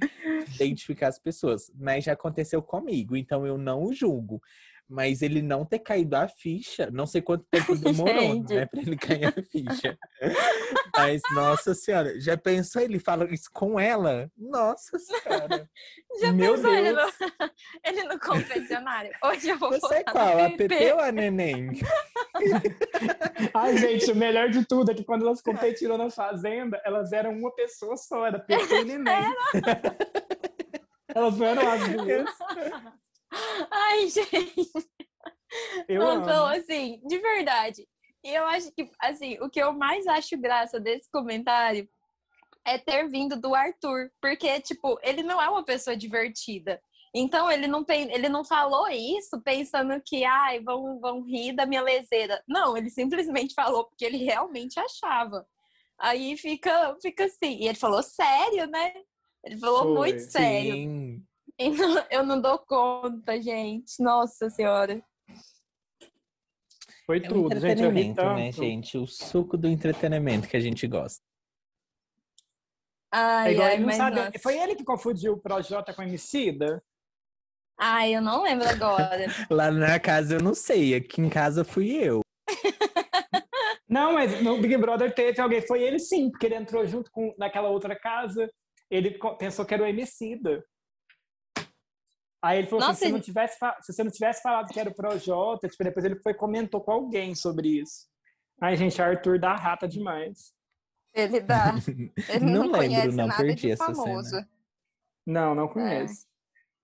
[0.54, 4.40] identificar as pessoas, mas já aconteceu comigo, então eu não julgo.
[4.88, 8.54] Mas ele não ter caído a ficha, não sei quanto tempo demorou, Gente.
[8.54, 9.98] né, pra ele cair a ficha.
[10.96, 14.30] Mas, nossa senhora, já pensou ele fala isso com ela?
[14.36, 15.68] Nossa senhora.
[16.18, 17.14] Já Meu pensou ele no, Deus.
[17.84, 19.10] ele no confessionário?
[19.22, 20.44] Hoje eu vou Você é qual?
[20.46, 21.72] A PP ou a Neném?
[23.52, 27.32] Ai, gente, o melhor de tudo é que quando elas competiram na Fazenda, elas eram
[27.32, 29.34] uma pessoa só, era Pepe e Neném.
[31.14, 32.30] Elas não eram as duas.
[33.30, 34.70] Ai, gente.
[35.88, 36.46] Eu Não, amo.
[36.46, 37.86] assim, de verdade.
[38.24, 41.88] E eu acho que, assim, o que eu mais acho graça desse comentário
[42.66, 44.10] é ter vindo do Arthur.
[44.20, 46.82] Porque, tipo, ele não é uma pessoa divertida.
[47.14, 51.80] Então, ele não, ele não falou isso pensando que, ai, vão, vão rir da minha
[51.80, 52.42] leseira.
[52.46, 55.46] Não, ele simplesmente falou porque ele realmente achava.
[55.98, 57.58] Aí fica, fica assim.
[57.60, 58.92] E ele falou sério, né?
[59.44, 60.74] Ele falou Foi, muito sério.
[60.74, 61.24] Sim.
[62.10, 64.02] Eu não dou conta, gente.
[64.02, 65.02] Nossa Senhora.
[67.06, 67.82] Foi É tudo, gente.
[67.82, 68.56] Eu ri entretenimento, né, tanto.
[68.56, 68.98] gente?
[68.98, 71.22] O suco do entretenimento que a gente gosta.
[73.12, 74.16] É Ai, igual ai, ele mas sabe.
[74.16, 74.38] nossa.
[74.40, 76.82] Foi ele que confundiu o Projota com a Emicida?
[77.78, 79.26] Ai, eu não lembro agora.
[79.50, 82.20] Lá na casa eu não sei, aqui em casa fui eu.
[83.88, 85.64] Não, mas no Big Brother teve alguém.
[85.64, 88.50] Foi ele sim, porque ele entrou junto com naquela outra casa.
[88.90, 90.64] Ele pensou que era o Emicida.
[92.42, 94.42] Aí ele falou Nossa, assim, se, você ele- não tivesse fa- se você não tivesse
[94.42, 98.06] falado que era o Projota, tipo, depois ele foi e comentou com alguém sobre isso.
[98.60, 100.52] Ai, gente, Arthur dá rata demais.
[101.14, 101.72] Ele dá.
[102.28, 103.96] Ele não, Não lembro, conhece não, nada perdi de essa cena.
[103.96, 104.36] famoso.
[105.26, 106.26] Não, não conheço.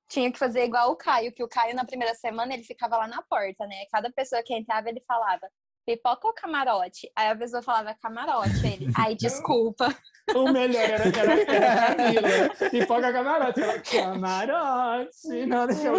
[0.09, 3.07] Tinha que fazer igual o Caio, que o Caio na primeira semana ele ficava lá
[3.07, 3.85] na porta, né?
[3.91, 5.49] Cada pessoa que entrava ele falava
[5.87, 7.11] pipoca ou camarote?
[7.16, 8.64] Aí a pessoa falava camarote.
[8.64, 9.95] Aí ele, ai, desculpa.
[10.35, 12.28] O melhor era, era, era a Camila.
[12.70, 13.61] Pipoca camarote.
[13.61, 15.47] Ela, camarote.
[15.47, 15.95] Não, deixa eu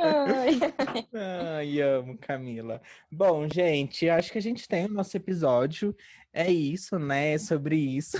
[0.00, 0.60] Ai.
[1.14, 2.82] Ai, amo, Camila.
[3.10, 5.94] Bom, gente, acho que a gente tem o nosso episódio.
[6.32, 7.34] É isso, né?
[7.34, 8.18] É sobre isso.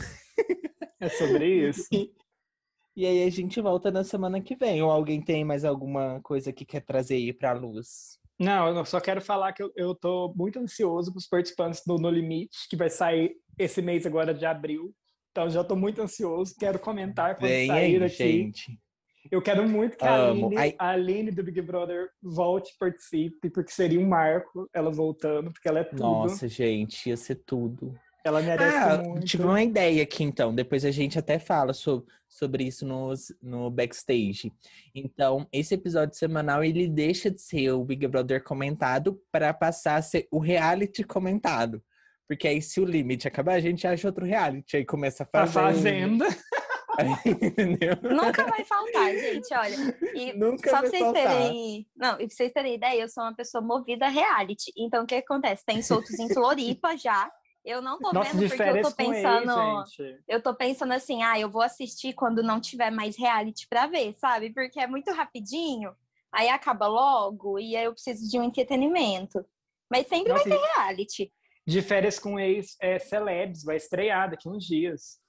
[1.01, 1.89] É sobre isso.
[2.95, 4.83] E aí a gente volta na semana que vem.
[4.83, 8.22] Ou alguém tem mais alguma coisa que quer trazer aí pra luz?
[8.39, 11.97] Não, eu só quero falar que eu, eu tô muito ansioso para os participantes do
[11.99, 14.95] No Limite, que vai sair esse mês agora de abril.
[15.31, 18.15] Então já tô muito ansioso, quero comentar quando Vem sair aí, aqui.
[18.17, 18.79] gente.
[19.31, 20.29] Eu quero muito que a.
[20.31, 24.91] Aline, Ai- a Aline do Big Brother volte e participe, porque seria um marco ela
[24.91, 26.03] voltando, porque ela é tudo.
[26.03, 27.95] Nossa, gente, ia ser tudo.
[28.25, 29.27] Ela merece Ah, muito.
[29.27, 30.55] tive uma ideia aqui então.
[30.55, 34.53] Depois a gente até fala so- sobre isso nos, no backstage.
[34.95, 40.03] Então, esse episódio semanal ele deixa de ser o Big Brother comentado para passar a
[40.03, 41.83] ser o reality comentado.
[42.29, 44.77] Porque aí, se o limite acabar, a gente acha outro reality.
[44.77, 46.25] Aí começa a A fazenda.
[47.27, 47.97] Entendeu?
[48.03, 49.99] Nunca vai faltar, gente, olha.
[50.15, 51.27] E Nunca só vai pra vocês faltar.
[51.37, 51.87] terem.
[51.97, 54.73] Não, e pra vocês terem ideia, eu sou uma pessoa movida a reality.
[54.77, 55.65] Então, o que acontece?
[55.65, 57.31] Tem soltos em Floripa já.
[57.65, 59.85] Eu não tô Nossa, vendo porque eu tô pensando.
[60.29, 64.13] eu tô pensando assim, ah, eu vou assistir quando não tiver mais reality pra ver,
[64.15, 64.51] sabe?
[64.51, 65.95] Porque é muito rapidinho,
[66.33, 69.45] aí acaba logo e aí eu preciso de um entretenimento.
[69.89, 71.33] Mas sempre Nossa, vai ter reality.
[71.65, 75.21] De férias com ex é, Celebs, vai estrear daqui uns dias.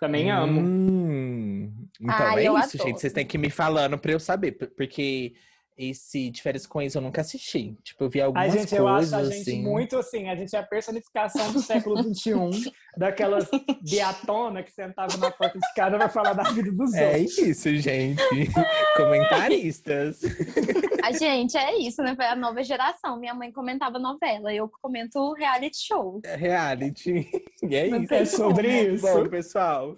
[0.00, 0.62] Também amo.
[0.62, 2.88] Hum, então Ai, é isso, adoro.
[2.88, 3.00] gente.
[3.00, 4.52] Vocês têm que ir me falando pra eu saber.
[4.52, 5.34] Porque
[5.80, 7.76] esse de férias com ex eu nunca assisti.
[7.82, 9.62] Tipo, eu vi algumas Ai, gente, eu acho coisas a gente assim.
[9.62, 13.48] muito assim, a gente é a personificação do século XXI, daquelas
[13.82, 17.38] beatona que sentava na porta de casa pra falar da vida dos É outros.
[17.38, 18.22] isso, gente.
[18.96, 20.20] Comentaristas.
[21.02, 22.14] A gente, é isso, né?
[22.14, 23.18] Foi a nova geração.
[23.18, 26.20] Minha mãe comentava novela, eu comento reality show.
[26.24, 27.28] É Reality.
[27.62, 28.14] E é Não isso.
[28.14, 29.06] É sobre isso.
[29.06, 29.96] Bom, pessoal.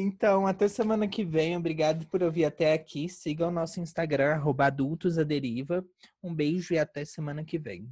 [0.00, 1.56] Então, até semana que vem.
[1.56, 3.08] Obrigado por ouvir até aqui.
[3.08, 5.84] Sigam o nosso Instagram, arroba adultos à deriva.
[6.22, 7.90] Um beijo e até semana que vem.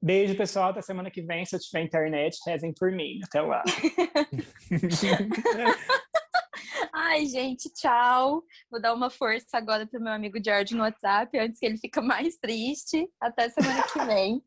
[0.00, 0.70] Beijo, pessoal.
[0.70, 1.44] Até semana que vem.
[1.44, 3.18] Se eu tiver internet, rezem por mim.
[3.24, 3.64] Até lá.
[6.94, 8.44] Ai, gente, tchau.
[8.70, 12.00] Vou dar uma força agora pro meu amigo George no WhatsApp, antes que ele fique
[12.00, 13.08] mais triste.
[13.20, 14.40] Até semana que vem.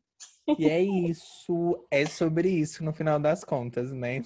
[0.58, 1.86] E é isso.
[1.90, 4.22] É sobre isso no final das contas, né?